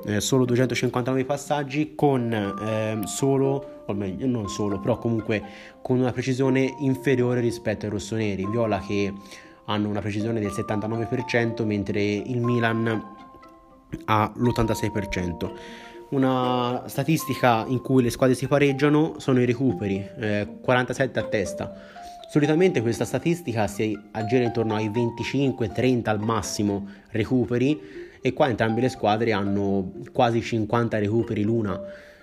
eh, 0.07 0.23
solo 0.23 0.47
259 0.47 1.27
passaggi 1.27 1.93
con 1.95 2.33
eh, 2.33 3.01
solo, 3.05 3.83
o 3.85 3.93
meglio 3.93 4.27
non 4.27 4.49
solo, 4.49 4.81
però 4.81 4.97
comunque 4.97 5.43
con 5.83 5.99
una 5.99 6.13
precisione 6.13 6.75
inferiore 6.79 7.41
rispetto 7.41 7.85
ai 7.85 7.93
rossoneri, 7.93 8.49
Viola 8.49 8.81
che 8.81 9.13
hanno 9.67 9.91
una 9.91 10.01
precisione 10.01 10.41
del 10.41 10.51
79%, 10.51 11.63
mentre 11.67 12.03
il 12.03 12.41
Milan 12.41 13.15
ha 14.07 14.33
l'86%. 14.35 15.85
Una 16.09 16.85
statistica 16.87 17.65
in 17.67 17.81
cui 17.81 18.03
le 18.03 18.11
squadre 18.11 18.37
si 18.37 18.47
pareggiano 18.47 19.15
sono 19.19 19.41
i 19.41 19.45
recuperi, 19.45 20.09
eh, 20.19 20.47
47 20.61 21.19
a 21.19 21.25
testa. 21.25 21.75
Solitamente 22.29 22.81
questa 22.81 23.05
statistica 23.05 23.67
si 23.67 23.99
aggira 24.13 24.45
intorno 24.45 24.75
ai 24.75 24.89
25-30 24.89 26.09
al 26.09 26.21
massimo 26.21 26.87
recuperi 27.11 27.81
e 28.21 28.33
qua 28.33 28.49
entrambe 28.49 28.81
le 28.81 28.89
squadre 28.89 29.33
hanno 29.33 29.93
quasi 30.13 30.43
50 30.43 30.99
recuperi 30.99 31.43
l'una, 31.43 31.81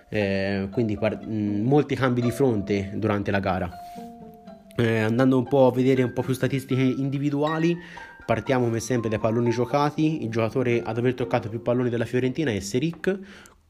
eh, 0.07 0.69
quindi 0.71 0.97
par- 0.97 1.25
mh, 1.25 1.63
molti 1.63 1.95
cambi 1.95 2.21
di 2.21 2.31
fronte 2.31 2.91
durante 2.95 3.31
la 3.31 3.39
gara. 3.39 3.69
Eh, 4.75 4.99
andando 4.99 5.37
un 5.37 5.47
po' 5.47 5.67
a 5.67 5.71
vedere 5.71 6.03
un 6.03 6.13
po' 6.13 6.21
più 6.21 6.33
statistiche 6.33 6.81
individuali, 6.81 7.77
partiamo 8.25 8.65
come 8.65 8.79
sempre 8.79 9.09
dai 9.09 9.19
palloni 9.19 9.49
giocati. 9.51 10.23
Il 10.23 10.29
giocatore 10.29 10.81
ad 10.81 10.97
aver 10.97 11.13
toccato 11.13 11.49
più 11.49 11.61
palloni 11.61 11.89
della 11.89 12.05
Fiorentina 12.05 12.51
è 12.51 12.59
Seric 12.59 13.19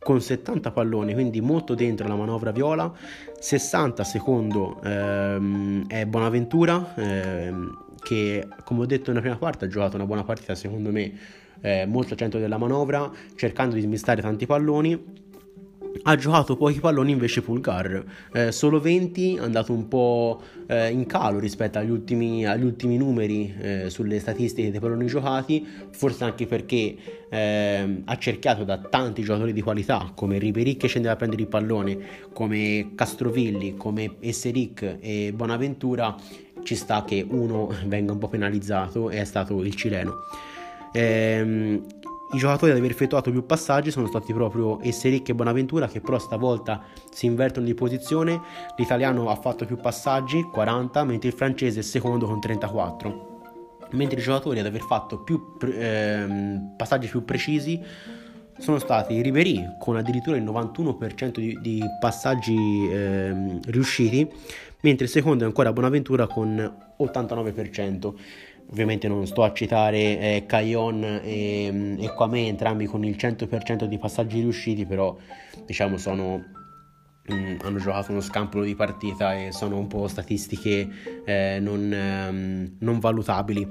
con 0.03 0.21
70 0.21 0.71
palloni, 0.71 1.13
quindi 1.13 1.41
molto 1.41 1.73
dentro 1.73 2.07
la 2.07 2.15
manovra 2.15 2.51
viola. 2.51 2.91
60 3.39 4.03
secondo 4.03 4.81
ehm, 4.83 5.87
è 5.87 6.05
Bonaventura, 6.05 6.93
ehm, 6.95 7.77
che 8.01 8.47
come 8.63 8.81
ho 8.81 8.85
detto 8.85 9.09
nella 9.09 9.21
prima 9.21 9.37
parte 9.37 9.65
ha 9.65 9.67
giocato 9.67 9.95
una 9.95 10.05
buona 10.05 10.23
partita 10.23 10.55
secondo 10.55 10.91
me, 10.91 11.11
eh, 11.61 11.85
molto 11.85 12.13
al 12.13 12.19
centro 12.19 12.39
della 12.39 12.57
manovra, 12.57 13.09
cercando 13.35 13.75
di 13.75 13.81
smistare 13.81 14.21
tanti 14.21 14.45
palloni 14.45 15.22
ha 16.01 16.15
giocato 16.15 16.57
pochi 16.57 16.79
palloni 16.79 17.11
invece 17.11 17.41
Pulgar, 17.41 18.03
eh, 18.33 18.51
solo 18.51 18.79
20, 18.79 19.35
è 19.35 19.39
andato 19.39 19.73
un 19.73 19.87
po' 19.87 20.41
eh, 20.67 20.89
in 20.89 21.05
calo 21.05 21.39
rispetto 21.39 21.77
agli 21.77 21.91
ultimi, 21.91 22.45
agli 22.45 22.63
ultimi 22.63 22.97
numeri 22.97 23.53
eh, 23.59 23.89
sulle 23.89 24.19
statistiche 24.19 24.71
dei 24.71 24.79
palloni 24.79 25.05
giocati, 25.05 25.65
forse 25.91 26.23
anche 26.23 26.47
perché 26.47 26.95
ehm, 27.29 28.01
ha 28.05 28.17
cercato 28.17 28.63
da 28.63 28.77
tanti 28.77 29.21
giocatori 29.21 29.53
di 29.53 29.61
qualità 29.61 30.11
come 30.15 30.39
Ribéry 30.39 30.77
che 30.77 30.87
scendeva 30.87 31.13
a 31.13 31.17
prendere 31.17 31.43
il 31.43 31.47
pallone, 31.47 31.97
come 32.33 32.91
Castrovilli, 32.95 33.75
come 33.75 34.15
Esseric 34.19 34.97
e 34.99 35.31
Bonaventura, 35.33 36.15
ci 36.63 36.75
sta 36.75 37.03
che 37.03 37.25
uno 37.27 37.71
venga 37.85 38.13
un 38.13 38.17
po' 38.17 38.29
penalizzato 38.29 39.09
e 39.09 39.19
è 39.19 39.25
stato 39.25 39.61
il 39.63 39.75
cileno. 39.75 40.15
Ehm, 40.93 41.83
i 42.33 42.37
giocatori 42.37 42.71
ad 42.71 42.77
aver 42.77 42.89
effettuato 42.89 43.29
più 43.29 43.45
passaggi 43.45 43.91
sono 43.91 44.07
stati 44.07 44.33
proprio 44.33 44.81
Esseric 44.81 45.29
e 45.29 45.35
Bonaventura 45.35 45.87
che 45.87 46.01
però 46.01 46.17
stavolta 46.17 46.83
si 47.11 47.27
invertono 47.27 47.65
di 47.65 47.75
posizione. 47.75 48.41
L'italiano 48.75 49.29
ha 49.29 49.35
fatto 49.35 49.65
più 49.65 49.77
passaggi, 49.77 50.41
40, 50.41 51.03
mentre 51.03 51.29
il 51.29 51.35
francese 51.35 51.81
è 51.81 51.83
secondo 51.83 52.25
con 52.25 52.39
34. 52.39 53.31
Mentre 53.91 54.19
i 54.19 54.23
giocatori 54.23 54.59
ad 54.59 54.65
aver 54.65 54.81
fatto 54.81 55.19
più 55.19 55.55
ehm, 55.61 56.73
passaggi 56.75 57.07
più 57.07 57.23
precisi 57.23 57.79
sono 58.57 58.79
stati 58.79 59.21
Ribery 59.21 59.75
con 59.79 59.95
addirittura 59.95 60.35
il 60.35 60.43
91% 60.43 61.37
di, 61.37 61.59
di 61.61 61.83
passaggi 61.99 62.55
ehm, 62.91 63.59
riusciti, 63.65 64.27
mentre 64.81 65.05
il 65.05 65.11
secondo 65.11 65.43
è 65.43 65.47
ancora 65.47 65.71
Bonaventura 65.71 66.25
con 66.25 66.75
89%. 66.97 68.13
Ovviamente 68.69 69.07
non 69.07 69.25
sto 69.27 69.43
a 69.43 69.53
citare 69.53 69.97
eh, 69.97 70.43
Caillon 70.47 71.03
e, 71.23 71.97
e 71.99 72.13
Kwame, 72.13 72.47
entrambi 72.47 72.85
con 72.85 73.03
il 73.03 73.15
100% 73.15 73.85
di 73.85 73.97
passaggi 73.97 74.39
riusciti, 74.39 74.85
però 74.85 75.15
diciamo 75.65 75.97
sono 75.97 76.61
Mm, 77.31 77.55
hanno 77.61 77.77
giocato 77.77 78.11
uno 78.11 78.19
scampolo 78.19 78.65
di 78.65 78.75
partita 78.75 79.33
e 79.33 79.53
sono 79.53 79.77
un 79.77 79.87
po' 79.87 80.09
statistiche 80.09 80.89
eh, 81.23 81.57
non, 81.61 81.93
ehm, 81.93 82.75
non, 82.79 82.99
valutabili. 82.99 83.65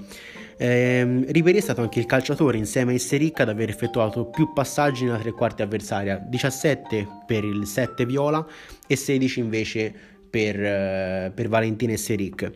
Eh, 0.56 1.24
Ribery 1.28 1.58
è 1.58 1.60
stato 1.60 1.82
anche 1.82 1.98
il 1.98 2.06
calciatore 2.06 2.56
insieme 2.56 2.92
a 2.92 2.94
Isseric 2.94 3.40
ad 3.40 3.50
aver 3.50 3.68
effettuato 3.68 4.24
più 4.24 4.54
passaggi 4.54 5.04
nella 5.04 5.18
tre 5.18 5.32
quarti 5.32 5.60
avversaria, 5.60 6.16
17 6.16 7.06
per 7.26 7.44
il 7.44 7.66
7 7.66 8.06
Viola 8.06 8.42
e 8.86 8.96
16 8.96 9.40
invece 9.40 9.94
per, 10.32 10.58
eh, 10.58 11.30
per 11.34 11.48
Valentina 11.48 11.92
e 11.92 11.98
Seric. 11.98 12.50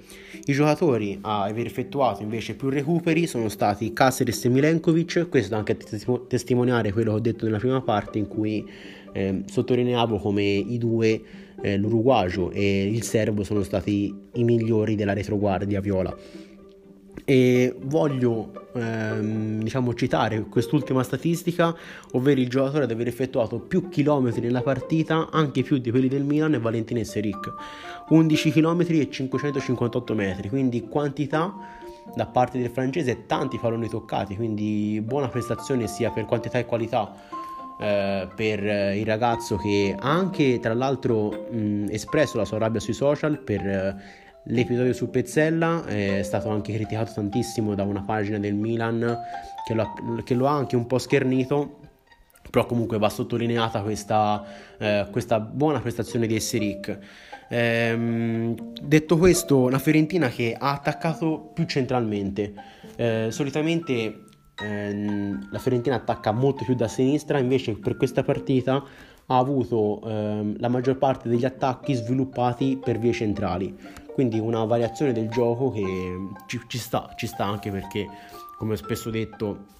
I 0.46 0.52
giocatori 0.54 1.18
a 1.20 1.42
aver 1.42 1.66
effettuato 1.66 2.22
invece 2.22 2.54
più 2.54 2.70
recuperi 2.70 3.26
sono 3.26 3.50
stati 3.50 3.92
Caceres 3.92 4.46
e 4.46 4.48
Milenkovic, 4.48 5.28
questo 5.28 5.56
anche 5.56 5.72
a 5.72 6.18
testimoniare 6.26 6.90
quello 6.90 7.10
che 7.10 7.16
ho 7.18 7.20
detto 7.20 7.44
nella 7.44 7.58
prima 7.58 7.82
parte 7.82 8.16
in 8.16 8.28
cui 8.28 8.66
eh, 9.12 9.42
sottolineavo 9.44 10.16
come 10.16 10.42
i 10.42 10.78
due, 10.78 11.20
eh, 11.60 11.76
l'uruguagio 11.76 12.50
e 12.50 12.86
il 12.86 13.02
serbo, 13.02 13.44
sono 13.44 13.62
stati 13.62 14.14
i 14.32 14.44
migliori 14.44 14.94
della 14.94 15.12
retroguardia 15.12 15.80
viola 15.80 16.16
e 17.24 17.74
voglio 17.82 18.68
ehm, 18.74 19.62
diciamo 19.62 19.94
citare 19.94 20.42
quest'ultima 20.42 21.02
statistica 21.02 21.74
ovvero 22.12 22.40
il 22.40 22.48
giocatore 22.48 22.84
ad 22.84 22.90
aver 22.90 23.08
effettuato 23.08 23.58
più 23.58 23.88
chilometri 23.88 24.40
nella 24.40 24.62
partita 24.62 25.28
anche 25.30 25.62
più 25.62 25.78
di 25.78 25.90
quelli 25.90 26.08
del 26.08 26.24
Milan 26.24 26.54
e 26.54 26.58
Valentin 26.58 27.04
Seric 27.04 27.52
11 28.08 28.50
km 28.52 28.84
e 28.88 29.10
558 29.10 30.14
metri 30.14 30.48
quindi 30.48 30.86
quantità 30.88 31.54
da 32.14 32.26
parte 32.26 32.58
del 32.58 32.70
francese 32.70 33.10
e 33.10 33.26
tanti 33.26 33.58
palloni 33.58 33.88
toccati 33.88 34.36
quindi 34.36 35.02
buona 35.04 35.28
prestazione 35.28 35.88
sia 35.88 36.10
per 36.10 36.24
quantità 36.24 36.58
e 36.58 36.66
qualità 36.66 37.12
eh, 37.78 38.28
per 38.34 38.62
il 38.96 39.04
ragazzo 39.04 39.56
che 39.56 39.94
ha 39.98 40.10
anche 40.10 40.60
tra 40.60 40.74
l'altro 40.74 41.46
mh, 41.50 41.86
espresso 41.90 42.36
la 42.36 42.44
sua 42.44 42.58
rabbia 42.58 42.80
sui 42.80 42.94
social 42.94 43.38
per 43.38 43.66
eh, 43.66 44.24
L'episodio 44.48 44.92
su 44.92 45.10
Pezzella 45.10 45.84
è 45.86 46.22
stato 46.22 46.50
anche 46.50 46.72
criticato 46.72 47.12
tantissimo 47.12 47.74
da 47.74 47.82
una 47.82 48.02
pagina 48.02 48.38
del 48.38 48.54
Milan 48.54 49.18
che 49.66 49.74
lo, 49.74 49.82
ha, 49.82 50.22
che 50.22 50.34
lo 50.34 50.46
ha 50.46 50.52
anche 50.52 50.76
un 50.76 50.86
po' 50.86 50.98
schernito, 50.98 51.80
però 52.48 52.64
comunque 52.64 52.96
va 52.98 53.08
sottolineata 53.08 53.82
questa, 53.82 54.44
eh, 54.78 55.08
questa 55.10 55.40
buona 55.40 55.80
prestazione 55.80 56.28
di 56.28 56.36
Esseric. 56.36 56.96
Ehm, 57.48 58.54
detto 58.80 59.16
questo, 59.18 59.68
la 59.68 59.80
Fiorentina 59.80 60.28
che 60.28 60.54
ha 60.56 60.72
attaccato 60.72 61.50
più 61.52 61.64
centralmente. 61.64 62.54
Eh, 62.94 63.26
solitamente 63.30 64.26
ehm, 64.62 65.48
la 65.50 65.58
Fiorentina 65.58 65.96
attacca 65.96 66.30
molto 66.30 66.64
più 66.64 66.76
da 66.76 66.86
sinistra, 66.86 67.38
invece 67.38 67.72
per 67.72 67.96
questa 67.96 68.22
partita 68.22 68.80
ha 69.26 69.38
avuto 69.38 70.00
ehm, 70.04 70.56
la 70.58 70.68
maggior 70.68 70.96
parte 70.98 71.28
degli 71.28 71.44
attacchi 71.44 71.94
sviluppati 71.94 72.78
per 72.82 72.98
vie 72.98 73.12
centrali 73.12 73.74
quindi 74.12 74.38
una 74.38 74.64
variazione 74.64 75.12
del 75.12 75.28
gioco 75.28 75.70
che 75.70 75.82
ci, 76.46 76.60
ci 76.68 76.78
sta, 76.78 77.12
ci 77.16 77.26
sta 77.26 77.44
anche 77.44 77.70
perché 77.70 78.06
come 78.56 78.72
ho 78.72 78.76
spesso 78.76 79.10
detto 79.10 79.74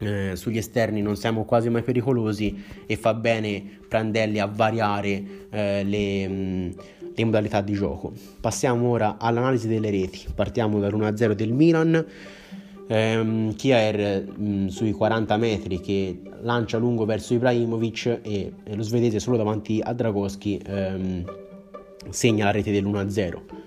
eh, 0.00 0.34
sugli 0.34 0.56
esterni 0.56 1.02
non 1.02 1.16
siamo 1.16 1.44
quasi 1.44 1.68
mai 1.68 1.82
pericolosi 1.82 2.62
e 2.86 2.96
fa 2.96 3.14
bene 3.14 3.78
Prandelli 3.86 4.38
a 4.38 4.46
variare 4.46 5.48
eh, 5.50 5.84
le, 5.84 6.28
mm, 6.28 6.70
le, 7.14 7.24
modalità 7.24 7.60
di 7.60 7.74
gioco. 7.74 8.12
Passiamo 8.40 8.88
ora 8.88 9.16
all'analisi 9.18 9.68
delle 9.68 9.90
reti. 9.90 10.26
Partiamo 10.34 10.78
dall'1-0 10.78 11.32
del 11.32 11.52
Milan. 11.52 12.06
Ehm, 12.92 13.54
Kier 13.54 14.26
mh, 14.36 14.42
mm, 14.42 14.66
sui 14.66 14.90
40 14.90 15.36
metri 15.36 15.80
che 15.80 16.22
lancia 16.40 16.76
lungo 16.76 17.04
verso 17.04 17.34
Ibrahimovic 17.34 18.20
e, 18.22 18.52
e 18.64 18.74
lo 18.74 18.82
svedese 18.82 19.20
solo 19.20 19.36
davanti 19.36 19.80
a 19.80 19.92
Dragoschi 19.92 20.60
ehm, 20.66 21.24
segna 22.08 22.46
la 22.46 22.50
rete 22.50 22.72
dell'1-0 22.72 23.60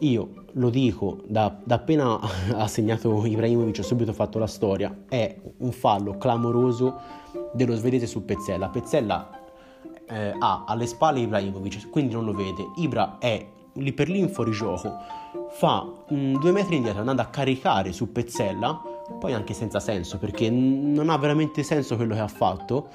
io 0.00 0.28
lo 0.54 0.70
dico 0.70 1.20
da, 1.26 1.56
da 1.62 1.76
appena 1.76 2.18
ha 2.54 2.66
segnato 2.66 3.24
Ibrahimovic, 3.24 3.78
ho 3.78 3.82
subito 3.82 4.12
fatto 4.12 4.38
la 4.38 4.46
storia, 4.46 5.04
è 5.08 5.36
un 5.58 5.72
fallo 5.72 6.16
clamoroso 6.16 7.00
dello 7.52 7.74
svedese 7.74 8.06
su 8.06 8.24
Pezzella. 8.24 8.68
Pezzella 8.68 9.30
eh, 10.08 10.34
ha 10.38 10.64
alle 10.66 10.86
spalle 10.86 11.20
Ibrahimovic, 11.20 11.90
quindi 11.90 12.14
non 12.14 12.24
lo 12.24 12.32
vede. 12.32 12.64
Ibra 12.76 13.18
è 13.18 13.44
lì 13.74 13.92
per 13.92 14.08
lì 14.08 14.18
in 14.18 14.28
fuorigioco, 14.28 14.92
fa 15.50 15.82
mh, 16.08 16.14
mm, 16.14 16.34
due 16.36 16.52
metri 16.52 16.76
indietro 16.76 17.00
andando 17.00 17.22
a 17.22 17.26
caricare 17.26 17.92
su 17.92 18.12
Pezzella, 18.12 18.80
poi 19.18 19.32
anche 19.32 19.54
senza 19.54 19.80
senso 19.80 20.18
perché 20.18 20.50
non 20.50 21.08
ha 21.10 21.18
veramente 21.18 21.62
senso 21.62 21.96
quello 21.96 22.14
che 22.14 22.20
ha 22.20 22.28
fatto. 22.28 22.88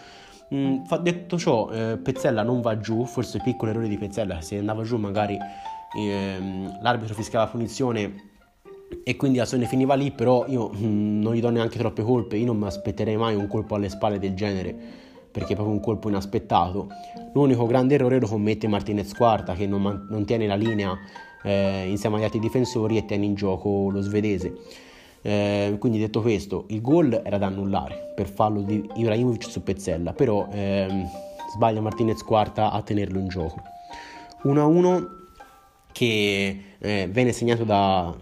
Mm, 0.54 0.78
detto 1.02 1.38
ciò, 1.38 1.70
eh, 1.70 1.98
Pezzella 1.98 2.44
non 2.44 2.62
va 2.62 2.80
giù, 2.80 3.06
forse 3.06 3.40
piccolo 3.44 3.72
errore 3.72 3.88
di 3.88 3.98
Pezzella, 3.98 4.42
se 4.42 4.58
andava 4.58 4.84
giù 4.84 4.98
magari 4.98 5.38
ehm, 5.98 6.80
l'arbitro 6.82 7.14
fischiava 7.14 7.46
la 7.46 7.52
punizione 7.52 8.28
e 9.04 9.16
quindi 9.16 9.38
l'azione 9.38 9.66
finiva 9.66 9.94
lì, 9.94 10.12
però 10.12 10.46
io 10.48 10.70
mh, 10.70 10.86
mm, 10.86 11.22
non 11.22 11.34
gli 11.34 11.40
do 11.40 11.50
neanche 11.50 11.78
troppe 11.78 12.04
colpe, 12.04 12.38
io 12.38 12.46
non 12.46 12.58
mi 12.58 12.66
aspetterei 12.66 13.18
mai 13.18 13.36
un 13.36 13.48
colpo 13.48 13.76
alle 13.76 13.90
spalle 13.90 14.20
del 14.20 14.34
genere, 14.34 15.08
perché 15.40 15.54
è 15.54 15.56
proprio 15.56 15.76
un 15.76 15.82
colpo 15.82 16.10
inaspettato. 16.10 16.90
L'unico 17.34 17.66
grande 17.66 17.96
errore 17.96 18.20
lo 18.20 18.28
commette 18.28 18.68
Martinez 18.68 19.14
Quarta, 19.14 19.54
che 19.54 19.66
non, 19.66 20.08
non 20.10 20.26
tiene 20.26 20.46
la 20.48 20.56
linea 20.56 20.98
eh, 21.44 21.88
insieme 21.88 22.18
agli 22.18 22.24
altri 22.24 22.40
difensori 22.40 22.98
e 22.98 23.06
tiene 23.06 23.26
in 23.26 23.36
gioco 23.36 23.90
lo 23.90 24.02
svedese. 24.02 24.54
Eh, 25.22 25.78
quindi 25.80 25.98
detto 25.98 26.22
questo, 26.22 26.66
il 26.70 26.82
gol 26.82 27.22
era 27.24 27.38
da 27.38 27.48
annullare 27.48 28.12
per 28.16 28.30
fallo 28.30 28.62
di 28.62 28.86
Ibrahimovic 28.96 29.50
su 29.50 29.64
Pezzella, 29.64 30.12
però 30.12 30.48
ehm, 30.52 31.08
sbaglia 31.54 31.82
Martinez 31.82 32.22
Quarta 32.22 32.72
a 32.72 32.82
tenerlo 32.82 33.18
in 33.18 33.28
gioco. 33.30 33.62
1-1 34.44 35.08
che 35.92 36.62
eh, 36.78 37.10
venne 37.10 37.32
segnato 37.32 37.64
da, 37.64 38.14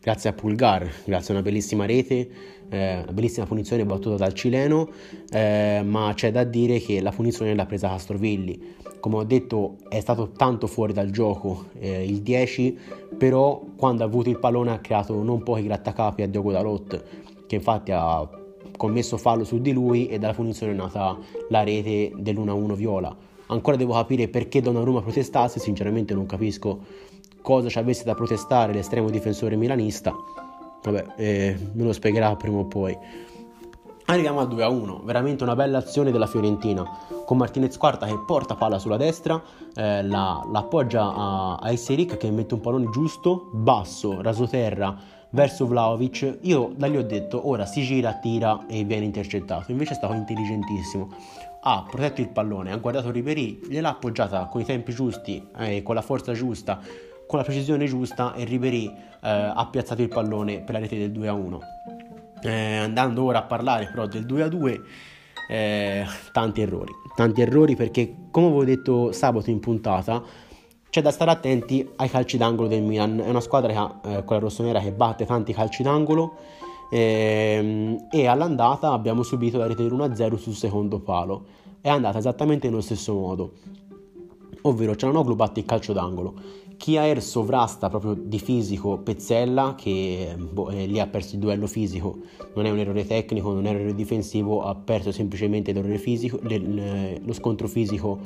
grazie 0.00 0.30
a 0.30 0.32
Pulgar, 0.32 0.90
grazie 1.04 1.34
a 1.34 1.36
una 1.36 1.46
bellissima 1.46 1.84
rete, 1.84 2.28
eh, 2.68 3.04
bellissima 3.12 3.46
punizione 3.46 3.84
battuta 3.84 4.16
dal 4.16 4.32
cileno, 4.32 4.88
eh, 5.30 5.82
ma 5.84 6.12
c'è 6.14 6.30
da 6.30 6.44
dire 6.44 6.78
che 6.78 7.00
la 7.00 7.10
punizione 7.10 7.54
l'ha 7.54 7.66
presa 7.66 7.88
Castrovilli. 7.88 8.74
Come 9.00 9.16
ho 9.16 9.24
detto 9.24 9.76
è 9.88 10.00
stato 10.00 10.30
tanto 10.32 10.66
fuori 10.66 10.92
dal 10.92 11.10
gioco 11.10 11.66
eh, 11.78 12.04
il 12.04 12.22
10, 12.22 12.78
però 13.16 13.62
quando 13.76 14.02
ha 14.02 14.06
avuto 14.06 14.30
il 14.30 14.38
pallone 14.38 14.72
ha 14.72 14.78
creato 14.78 15.22
non 15.22 15.42
pochi 15.42 15.62
grattacapi 15.62 16.22
a 16.22 16.28
Diogo 16.28 16.52
Dalot, 16.52 17.04
che 17.46 17.54
infatti 17.54 17.92
ha 17.92 18.28
commesso 18.76 19.16
fallo 19.16 19.44
su 19.44 19.60
di 19.60 19.72
lui 19.72 20.08
e 20.08 20.18
dalla 20.18 20.34
punizione 20.34 20.72
è 20.72 20.74
nata 20.74 21.16
la 21.48 21.62
rete 21.62 22.12
dell'1-1 22.16 22.74
viola. 22.74 23.16
Ancora 23.48 23.76
devo 23.76 23.92
capire 23.92 24.28
perché 24.28 24.60
Donnarumma 24.60 25.02
protestasse, 25.02 25.60
sinceramente 25.60 26.14
non 26.14 26.26
capisco 26.26 26.80
cosa 27.42 27.68
ci 27.68 27.78
avesse 27.78 28.02
da 28.02 28.14
protestare 28.14 28.72
l'estremo 28.72 29.08
difensore 29.08 29.54
milanista. 29.54 30.12
Vabbè, 30.86 31.04
eh, 31.16 31.58
me 31.72 31.82
lo 31.82 31.92
spiegherà 31.92 32.36
prima 32.36 32.58
o 32.58 32.64
poi. 32.64 32.96
Arriviamo 34.08 34.38
al 34.38 34.46
2-1, 34.46 35.02
veramente 35.02 35.42
una 35.42 35.56
bella 35.56 35.78
azione 35.78 36.12
della 36.12 36.28
Fiorentina, 36.28 36.84
con 37.24 37.36
Martinez 37.36 37.76
Quarta 37.76 38.06
che 38.06 38.16
porta 38.24 38.54
palla 38.54 38.78
sulla 38.78 38.96
destra, 38.96 39.42
eh, 39.74 40.04
la, 40.04 40.46
la, 40.48 40.58
appoggia 40.60 41.12
a, 41.12 41.56
a 41.56 41.72
Esseric 41.72 42.16
che 42.16 42.30
mette 42.30 42.54
un 42.54 42.60
pallone 42.60 42.88
giusto, 42.90 43.50
basso, 43.52 44.22
rasoterra, 44.22 44.96
verso 45.30 45.66
Vlaovic. 45.66 46.38
Io 46.42 46.72
da 46.76 46.86
lì 46.86 46.96
ho 46.96 47.02
detto, 47.02 47.48
ora 47.48 47.66
si 47.66 47.82
gira, 47.82 48.12
tira 48.14 48.66
e 48.68 48.84
viene 48.84 49.06
intercettato. 49.06 49.72
Invece 49.72 49.94
è 49.94 49.96
stato 49.96 50.14
intelligentissimo. 50.14 51.08
Ha 51.62 51.84
protetto 51.90 52.20
il 52.20 52.28
pallone, 52.28 52.70
ha 52.70 52.76
guardato 52.76 53.10
Ribery, 53.10 53.58
gliel'ha 53.68 53.88
appoggiata 53.88 54.46
con 54.46 54.60
i 54.60 54.64
tempi 54.64 54.94
giusti, 54.94 55.44
eh, 55.58 55.82
con 55.82 55.96
la 55.96 56.02
forza 56.02 56.32
giusta, 56.32 56.78
con 57.26 57.38
la 57.38 57.44
precisione 57.44 57.86
giusta 57.86 58.34
e 58.34 58.44
Ribery 58.44 58.86
eh, 58.86 58.94
ha 59.20 59.66
piazzato 59.70 60.02
il 60.02 60.08
pallone 60.08 60.60
per 60.60 60.74
la 60.74 60.80
rete 60.80 60.96
del 60.96 61.10
2-1. 61.10 61.58
Eh, 62.42 62.76
andando 62.76 63.24
ora 63.24 63.38
a 63.38 63.42
parlare 63.42 63.86
però 63.86 64.06
del 64.06 64.24
2-2, 64.24 64.80
eh, 65.48 66.04
tanti 66.32 66.60
errori, 66.60 66.92
tanti 67.14 67.40
errori 67.40 67.76
perché 67.76 68.14
come 68.30 68.46
avevo 68.46 68.64
detto 68.64 69.12
sabato 69.12 69.50
in 69.50 69.60
puntata 69.60 70.22
c'è 70.88 71.02
da 71.02 71.10
stare 71.10 71.30
attenti 71.30 71.88
ai 71.96 72.08
calci 72.08 72.36
d'angolo 72.36 72.68
del 72.68 72.82
Milan, 72.82 73.20
è 73.20 73.28
una 73.28 73.40
squadra 73.40 73.72
che 73.72 73.78
ha, 73.78 74.00
eh, 74.04 74.24
quella 74.24 74.40
rossonera 74.40 74.80
che 74.80 74.92
batte 74.92 75.26
tanti 75.26 75.52
calci 75.52 75.82
d'angolo 75.82 76.36
ehm, 76.90 78.06
e 78.10 78.26
all'andata 78.26 78.92
abbiamo 78.92 79.22
subito 79.22 79.58
la 79.58 79.66
rete 79.66 79.82
dell'1-0 79.82 80.36
sul 80.36 80.54
secondo 80.54 81.00
palo, 81.00 81.44
è 81.80 81.88
andata 81.88 82.18
esattamente 82.18 82.68
nello 82.68 82.80
stesso 82.80 83.12
modo, 83.14 83.52
ovvero 84.62 84.96
Cianoglu 84.96 85.34
batte 85.34 85.60
il 85.60 85.66
calcio 85.66 85.92
d'angolo, 85.92 86.34
Kiaer 86.76 87.22
sovrasta 87.22 87.88
proprio 87.88 88.14
di 88.14 88.38
fisico 88.38 88.98
Pezzella 88.98 89.74
che 89.76 90.36
boh, 90.38 90.68
eh, 90.68 90.86
lì 90.86 91.00
ha 91.00 91.06
perso 91.06 91.34
il 91.34 91.40
duello 91.40 91.66
fisico, 91.66 92.18
non 92.54 92.66
è 92.66 92.70
un 92.70 92.78
errore 92.78 93.06
tecnico, 93.06 93.52
non 93.52 93.66
è 93.66 93.70
un 93.70 93.76
errore 93.76 93.94
difensivo, 93.94 94.62
ha 94.62 94.74
perso 94.74 95.10
semplicemente 95.10 95.72
fisico, 95.98 96.38
lo 96.42 97.32
scontro 97.32 97.66
fisico 97.66 98.18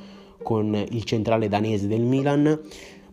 con 0.43 0.75
il 0.75 1.05
centrale 1.05 1.49
danese 1.49 1.87
del 1.87 2.03
Milan, 2.03 2.61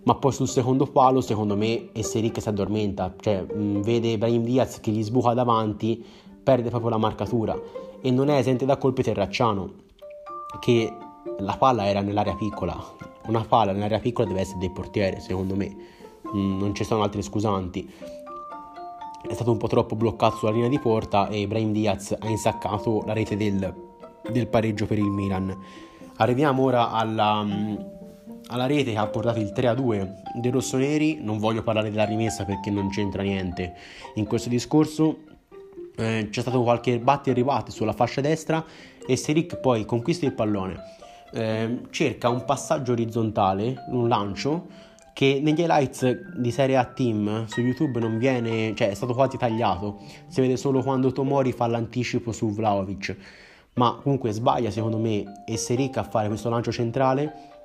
ma 0.03 0.15
poi 0.15 0.31
sul 0.31 0.47
secondo 0.47 0.85
palo 0.85 1.21
secondo 1.21 1.55
me 1.55 1.89
Esseric 1.91 2.41
si 2.41 2.49
addormenta, 2.49 3.13
cioè 3.19 3.41
mh, 3.41 3.81
vede 3.81 4.17
Brahim 4.17 4.43
Diaz 4.43 4.79
che 4.79 4.91
gli 4.91 5.03
sbuca 5.03 5.33
davanti, 5.33 6.03
perde 6.41 6.69
proprio 6.69 6.91
la 6.91 6.97
marcatura. 6.97 7.59
E 8.01 8.11
non 8.11 8.29
è 8.29 8.37
esente 8.37 8.65
da 8.65 8.77
colpi 8.77 9.03
Terracciano, 9.03 9.73
che 10.61 10.93
la 11.39 11.57
palla 11.57 11.87
era 11.87 12.01
nell'area 12.01 12.35
piccola, 12.35 12.81
una 13.27 13.43
palla 13.43 13.71
nell'area 13.71 13.99
piccola 13.99 14.27
deve 14.27 14.41
essere 14.41 14.59
del 14.59 14.71
portiere 14.71 15.19
secondo 15.19 15.55
me, 15.55 15.75
mh, 16.21 16.57
non 16.57 16.73
ci 16.73 16.83
sono 16.83 17.03
altri 17.03 17.21
scusanti. 17.21 17.89
È 19.27 19.33
stato 19.33 19.51
un 19.51 19.57
po' 19.57 19.67
troppo 19.67 19.95
bloccato 19.95 20.37
sulla 20.37 20.51
linea 20.51 20.69
di 20.69 20.79
porta 20.79 21.27
e 21.27 21.47
Brahim 21.47 21.73
Diaz 21.73 22.15
ha 22.17 22.27
insaccato 22.29 23.03
la 23.05 23.13
rete 23.13 23.35
del, 23.35 23.73
del 24.29 24.47
pareggio 24.47 24.85
per 24.85 24.97
il 24.97 25.09
Milan. 25.09 25.55
Arriviamo 26.17 26.63
ora 26.63 26.91
alla, 26.91 27.43
mm, 27.43 27.75
alla 28.47 28.65
rete 28.65 28.91
che 28.91 28.97
ha 28.97 29.07
portato 29.07 29.39
il 29.39 29.51
3-2 29.53 30.13
dei 30.39 30.51
rossoneri. 30.51 31.19
Non 31.21 31.39
voglio 31.39 31.61
parlare 31.61 31.89
della 31.89 32.05
rimessa 32.05 32.45
perché 32.45 32.69
non 32.69 32.89
c'entra 32.89 33.21
niente 33.23 33.73
in 34.15 34.25
questo 34.25 34.49
discorso. 34.49 35.17
Eh, 35.97 36.27
c'è 36.29 36.41
stato 36.41 36.61
qualche 36.63 36.99
batti 36.99 37.29
e 37.29 37.33
ribatti 37.33 37.71
sulla 37.71 37.91
fascia 37.91 38.21
destra 38.21 38.63
e 39.05 39.15
Seric 39.15 39.57
poi 39.57 39.83
conquista 39.85 40.25
il 40.25 40.33
pallone. 40.33 40.79
Eh, 41.31 41.81
cerca 41.89 42.29
un 42.29 42.45
passaggio 42.45 42.93
orizzontale, 42.93 43.75
un 43.89 44.07
lancio 44.07 44.67
che 45.13 45.39
negli 45.41 45.61
highlights 45.61 46.37
di 46.37 46.51
Serie 46.51 46.77
A 46.77 46.85
Team 46.85 47.47
su 47.47 47.61
YouTube 47.61 47.99
non 47.99 48.17
viene, 48.17 48.73
cioè 48.75 48.89
è 48.89 48.93
stato 48.93 49.13
quasi 49.13 49.37
tagliato. 49.37 49.99
Si 50.27 50.41
vede 50.41 50.57
solo 50.57 50.81
quando 50.83 51.11
Tomori 51.11 51.51
fa 51.51 51.67
l'anticipo 51.67 52.31
su 52.31 52.51
Vlaovic 52.51 53.17
ma 53.77 53.99
comunque 54.01 54.31
sbaglia 54.31 54.69
secondo 54.69 54.97
me 54.97 55.43
Esseric 55.45 55.97
a 55.97 56.03
fare 56.03 56.27
questo 56.27 56.49
lancio 56.49 56.71
centrale 56.71 57.55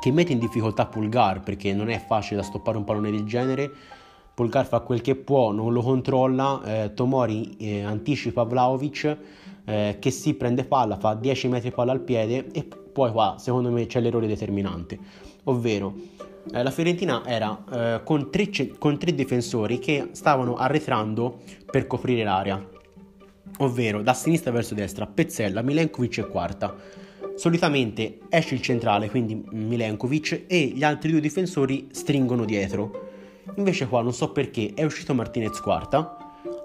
che 0.00 0.10
mette 0.10 0.32
in 0.32 0.38
difficoltà 0.38 0.86
Pulgar 0.86 1.42
perché 1.42 1.72
non 1.74 1.88
è 1.88 1.98
facile 2.04 2.40
da 2.40 2.42
stoppare 2.42 2.76
un 2.76 2.82
pallone 2.82 3.10
del 3.10 3.24
genere. 3.24 3.70
Pulgar 4.34 4.66
fa 4.66 4.80
quel 4.80 5.00
che 5.00 5.14
può, 5.14 5.52
non 5.52 5.72
lo 5.72 5.80
controlla, 5.80 6.60
eh, 6.64 6.94
Tomori 6.94 7.56
eh, 7.58 7.82
anticipa 7.82 8.42
Vlaovic 8.42 9.16
eh, 9.64 9.98
che 10.00 10.10
si 10.10 10.34
prende 10.34 10.64
palla, 10.64 10.96
fa 10.96 11.14
10 11.14 11.48
metri 11.48 11.70
palla 11.70 11.92
al 11.92 12.00
piede 12.00 12.48
e 12.50 12.66
poi 12.92 13.10
qua 13.10 13.36
secondo 13.38 13.70
me 13.70 13.86
c'è 13.86 14.00
l'errore 14.00 14.26
determinante, 14.26 14.98
ovvero 15.44 15.94
eh, 16.52 16.62
la 16.62 16.70
Fiorentina 16.70 17.24
era 17.26 17.64
eh, 17.72 18.00
con 18.04 18.30
tre, 18.30 18.50
con 18.78 18.98
tre 18.98 19.14
difensori 19.14 19.78
che 19.78 20.08
stavano 20.12 20.56
arretrando 20.56 21.40
per 21.70 21.86
coprire 21.86 22.24
l'area 22.24 22.80
ovvero 23.58 24.02
da 24.02 24.14
sinistra 24.14 24.50
verso 24.50 24.74
destra 24.74 25.06
Pezzella, 25.06 25.62
Milenkovic 25.62 26.18
e 26.18 26.26
Quarta. 26.26 26.74
Solitamente 27.34 28.18
esce 28.28 28.54
il 28.54 28.62
centrale, 28.62 29.10
quindi 29.10 29.42
Milenkovic, 29.50 30.44
e 30.46 30.72
gli 30.74 30.84
altri 30.84 31.10
due 31.10 31.20
difensori 31.20 31.88
stringono 31.92 32.44
dietro. 32.44 33.10
Invece 33.56 33.88
qua 33.88 34.02
non 34.02 34.12
so 34.12 34.30
perché 34.32 34.72
è 34.74 34.84
uscito 34.84 35.14
Martinez 35.14 35.60
Quarta, 35.60 36.16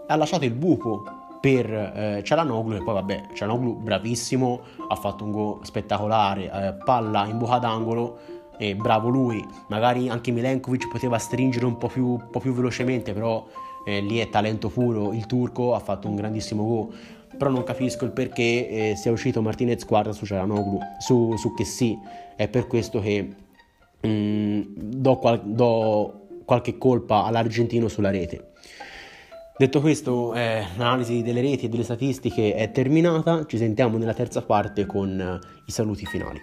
ha 0.08 0.16
lasciato 0.16 0.46
il 0.46 0.54
buco 0.54 1.17
per 1.40 1.72
eh, 1.72 2.22
Cialanoglu 2.24 2.76
e 2.76 2.84
poi 2.84 2.94
vabbè, 2.94 3.28
Cialanoglu 3.34 3.76
bravissimo, 3.76 4.62
ha 4.88 4.96
fatto 4.96 5.24
un 5.24 5.32
gol 5.32 5.60
spettacolare, 5.66 6.52
eh, 6.52 6.74
palla 6.84 7.26
in 7.26 7.38
buca 7.38 7.60
d'angolo 7.60 8.20
e 8.58 8.76
bravo 8.76 9.10
lui. 9.10 9.46
Magari 9.70 10.10
anche 10.10 10.32
Milenkovic 10.32 10.88
poteva 10.90 11.18
stringere 11.18 11.66
un 11.66 11.78
po' 11.78 11.88
più, 11.88 12.08
un 12.08 12.30
po 12.30 12.40
più 12.40 12.54
velocemente, 12.54 13.14
però 13.14 13.46
eh, 13.86 14.02
lì 14.02 14.18
è 14.18 14.30
talento 14.30 14.70
puro, 14.70 15.14
il 15.14 15.26
turco 15.26 15.74
ha 15.74 15.80
fatto 15.80 16.08
un 16.08 16.16
grandissimo 16.16 16.66
gol, 16.66 16.96
però 17.38 17.50
non 17.50 17.64
capisco 17.64 18.06
il 18.06 18.12
perché 18.12 18.70
eh, 18.70 18.96
sia 18.96 19.12
uscito 19.12 19.42
Martinez 19.42 19.86
Guarda 19.86 20.12
su 20.12 20.26
Cialanoglu, 20.26 20.80
su, 21.00 21.36
su 21.38 21.54
Chessy, 21.54 21.98
è 22.36 22.48
per 22.48 22.68
questo 22.68 23.00
che 23.00 23.28
mm, 24.06 24.62
do, 24.76 25.16
qual- 25.18 25.44
do 25.44 26.22
qualche 26.46 26.78
colpa 26.78 27.24
all'argentino 27.24 27.88
sulla 27.88 28.10
rete. 28.10 28.54
Detto 29.60 29.82
questo, 29.82 30.36
eh, 30.36 30.64
l'analisi 30.78 31.24
delle 31.24 31.42
reti 31.42 31.66
e 31.66 31.70
delle 31.70 31.84
statistiche 31.84 32.54
è 32.54 32.70
terminata, 32.70 33.44
ci 33.48 33.58
sentiamo 33.58 33.98
nella 33.98 34.14
terza 34.14 34.44
parte 34.44 34.86
con 34.86 35.20
eh, 35.20 35.40
i 35.66 35.72
saluti 35.72 36.06
finali. 36.06 36.40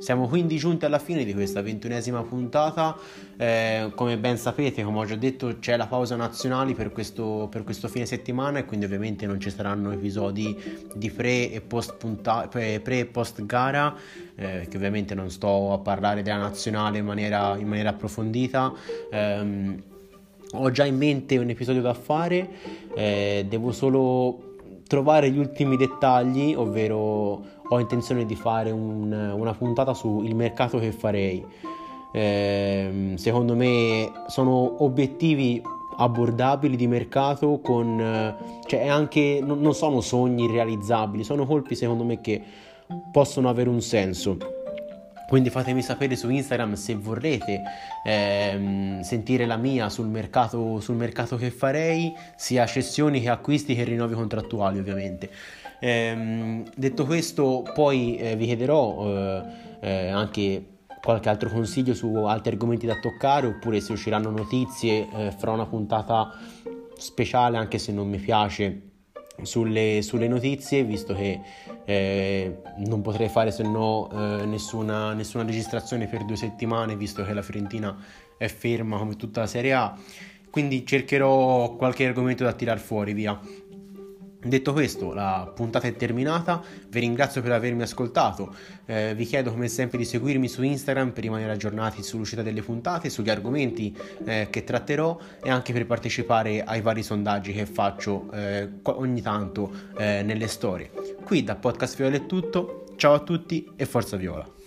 Siamo 0.00 0.28
quindi 0.28 0.56
giunti 0.56 0.86
alla 0.86 0.98
fine 0.98 1.24
di 1.24 1.34
questa 1.34 1.60
ventunesima 1.60 2.22
puntata. 2.22 2.96
Eh, 3.36 3.92
come 3.94 4.16
ben 4.16 4.38
sapete, 4.38 4.82
come 4.82 4.98
ho 4.98 5.04
già 5.04 5.14
detto, 5.14 5.58
c'è 5.58 5.76
la 5.76 5.86
pausa 5.86 6.16
nazionale 6.16 6.72
per 6.72 6.90
questo, 6.90 7.48
per 7.50 7.64
questo 7.64 7.86
fine 7.86 8.06
settimana 8.06 8.58
e 8.58 8.64
quindi 8.64 8.86
ovviamente 8.86 9.26
non 9.26 9.38
ci 9.38 9.50
saranno 9.50 9.92
episodi 9.92 10.56
di 10.94 11.10
pre 11.10 11.52
e 11.52 11.60
post, 11.60 11.96
punta- 11.96 12.48
pre 12.48 12.82
e 12.82 13.06
post 13.06 13.44
gara, 13.44 13.94
eh, 14.40 14.66
che 14.68 14.76
ovviamente 14.78 15.14
non 15.14 15.30
sto 15.30 15.74
a 15.74 15.78
parlare 15.78 16.22
della 16.22 16.38
nazionale 16.38 16.98
in 16.98 17.04
maniera, 17.04 17.56
in 17.58 17.68
maniera 17.68 17.90
approfondita. 17.90 18.72
Eh, 19.10 19.82
ho 20.52 20.70
già 20.70 20.84
in 20.86 20.96
mente 20.96 21.36
un 21.36 21.50
episodio 21.50 21.82
da 21.82 21.94
fare, 21.94 22.48
eh, 22.94 23.44
devo 23.46 23.70
solo 23.70 24.56
trovare 24.88 25.30
gli 25.30 25.38
ultimi 25.38 25.76
dettagli, 25.76 26.54
ovvero 26.54 26.98
ho 27.68 27.78
intenzione 27.78 28.24
di 28.24 28.34
fare 28.34 28.70
un, 28.70 29.12
una 29.12 29.52
puntata 29.52 29.92
sul 29.92 30.34
mercato 30.34 30.78
che 30.78 30.90
farei. 30.90 31.44
Eh, 32.12 33.12
secondo 33.16 33.54
me 33.54 34.10
sono 34.26 34.82
obiettivi 34.82 35.62
abbordabili 35.96 36.76
di 36.76 36.86
mercato 36.88 37.60
con 37.60 38.34
cioè 38.66 38.88
anche 38.88 39.40
non 39.44 39.74
sono 39.74 40.00
sogni 40.00 40.44
irrealizzabili 40.44 41.22
sono 41.22 41.46
colpi 41.46 41.74
secondo 41.76 42.04
me 42.04 42.20
che 42.20 42.42
possono 43.12 43.48
avere 43.48 43.68
un 43.68 43.80
senso 43.80 44.36
quindi 45.30 45.48
fatemi 45.48 45.80
sapere 45.80 46.16
su 46.16 46.28
Instagram 46.28 46.72
se 46.72 46.96
vorrete 46.96 47.62
ehm, 48.02 49.02
sentire 49.02 49.46
la 49.46 49.56
mia 49.56 49.88
sul 49.88 50.08
mercato, 50.08 50.80
sul 50.80 50.96
mercato 50.96 51.36
che 51.36 51.52
farei, 51.52 52.12
sia 52.34 52.66
cessioni 52.66 53.20
che 53.20 53.28
acquisti 53.28 53.76
che 53.76 53.84
rinnovi 53.84 54.14
contrattuali 54.14 54.80
ovviamente. 54.80 55.30
Ehm, 55.78 56.64
detto 56.74 57.06
questo, 57.06 57.62
poi 57.72 58.16
eh, 58.16 58.34
vi 58.34 58.46
chiederò 58.46 59.06
eh, 59.06 59.42
eh, 59.82 60.08
anche 60.08 60.64
qualche 61.00 61.28
altro 61.28 61.48
consiglio 61.48 61.94
su 61.94 62.12
altri 62.12 62.50
argomenti 62.50 62.86
da 62.86 62.98
toccare 62.98 63.46
oppure 63.46 63.78
se 63.78 63.92
usciranno 63.92 64.30
notizie 64.30 65.06
eh, 65.14 65.30
farò 65.30 65.52
una 65.52 65.66
puntata 65.66 66.34
speciale 66.96 67.56
anche 67.56 67.78
se 67.78 67.92
non 67.92 68.08
mi 68.08 68.18
piace 68.18 68.89
sulle, 69.42 70.00
sulle 70.02 70.28
notizie, 70.28 70.84
visto 70.84 71.14
che 71.14 71.40
eh, 71.84 72.58
non 72.86 73.00
potrei 73.02 73.28
fare 73.28 73.50
se 73.50 73.62
no 73.62 74.08
eh, 74.12 74.46
nessuna, 74.46 75.12
nessuna 75.12 75.44
registrazione 75.44 76.06
per 76.06 76.24
due 76.24 76.36
settimane, 76.36 76.96
visto 76.96 77.24
che 77.24 77.32
la 77.32 77.42
Fiorentina 77.42 77.96
è 78.36 78.48
ferma 78.48 78.98
come 78.98 79.16
tutta 79.16 79.40
la 79.40 79.46
Serie 79.46 79.72
A. 79.72 79.96
Quindi 80.50 80.84
cercherò 80.84 81.76
qualche 81.76 82.06
argomento 82.06 82.42
da 82.42 82.52
tirar 82.52 82.78
fuori, 82.78 83.12
via. 83.12 83.38
Detto 84.42 84.72
questo, 84.72 85.12
la 85.12 85.52
puntata 85.54 85.86
è 85.86 85.94
terminata, 85.94 86.62
vi 86.88 87.00
ringrazio 87.00 87.42
per 87.42 87.52
avermi 87.52 87.82
ascoltato, 87.82 88.54
eh, 88.86 89.14
vi 89.14 89.26
chiedo 89.26 89.50
come 89.50 89.68
sempre 89.68 89.98
di 89.98 90.06
seguirmi 90.06 90.48
su 90.48 90.62
Instagram 90.62 91.10
per 91.10 91.24
rimanere 91.24 91.52
aggiornati 91.52 92.02
sull'uscita 92.02 92.40
delle 92.40 92.62
puntate, 92.62 93.10
sugli 93.10 93.28
argomenti 93.28 93.94
eh, 94.24 94.48
che 94.48 94.64
tratterò 94.64 95.18
e 95.42 95.50
anche 95.50 95.74
per 95.74 95.84
partecipare 95.84 96.64
ai 96.64 96.80
vari 96.80 97.02
sondaggi 97.02 97.52
che 97.52 97.66
faccio 97.66 98.30
eh, 98.32 98.66
ogni 98.84 99.20
tanto 99.20 99.70
eh, 99.98 100.22
nelle 100.22 100.48
storie. 100.48 100.90
Qui 101.22 101.44
da 101.44 101.56
Podcast 101.56 101.96
Viola 101.96 102.16
è 102.16 102.24
tutto, 102.24 102.94
ciao 102.96 103.12
a 103.12 103.20
tutti 103.20 103.70
e 103.76 103.84
forza 103.84 104.16
Viola! 104.16 104.59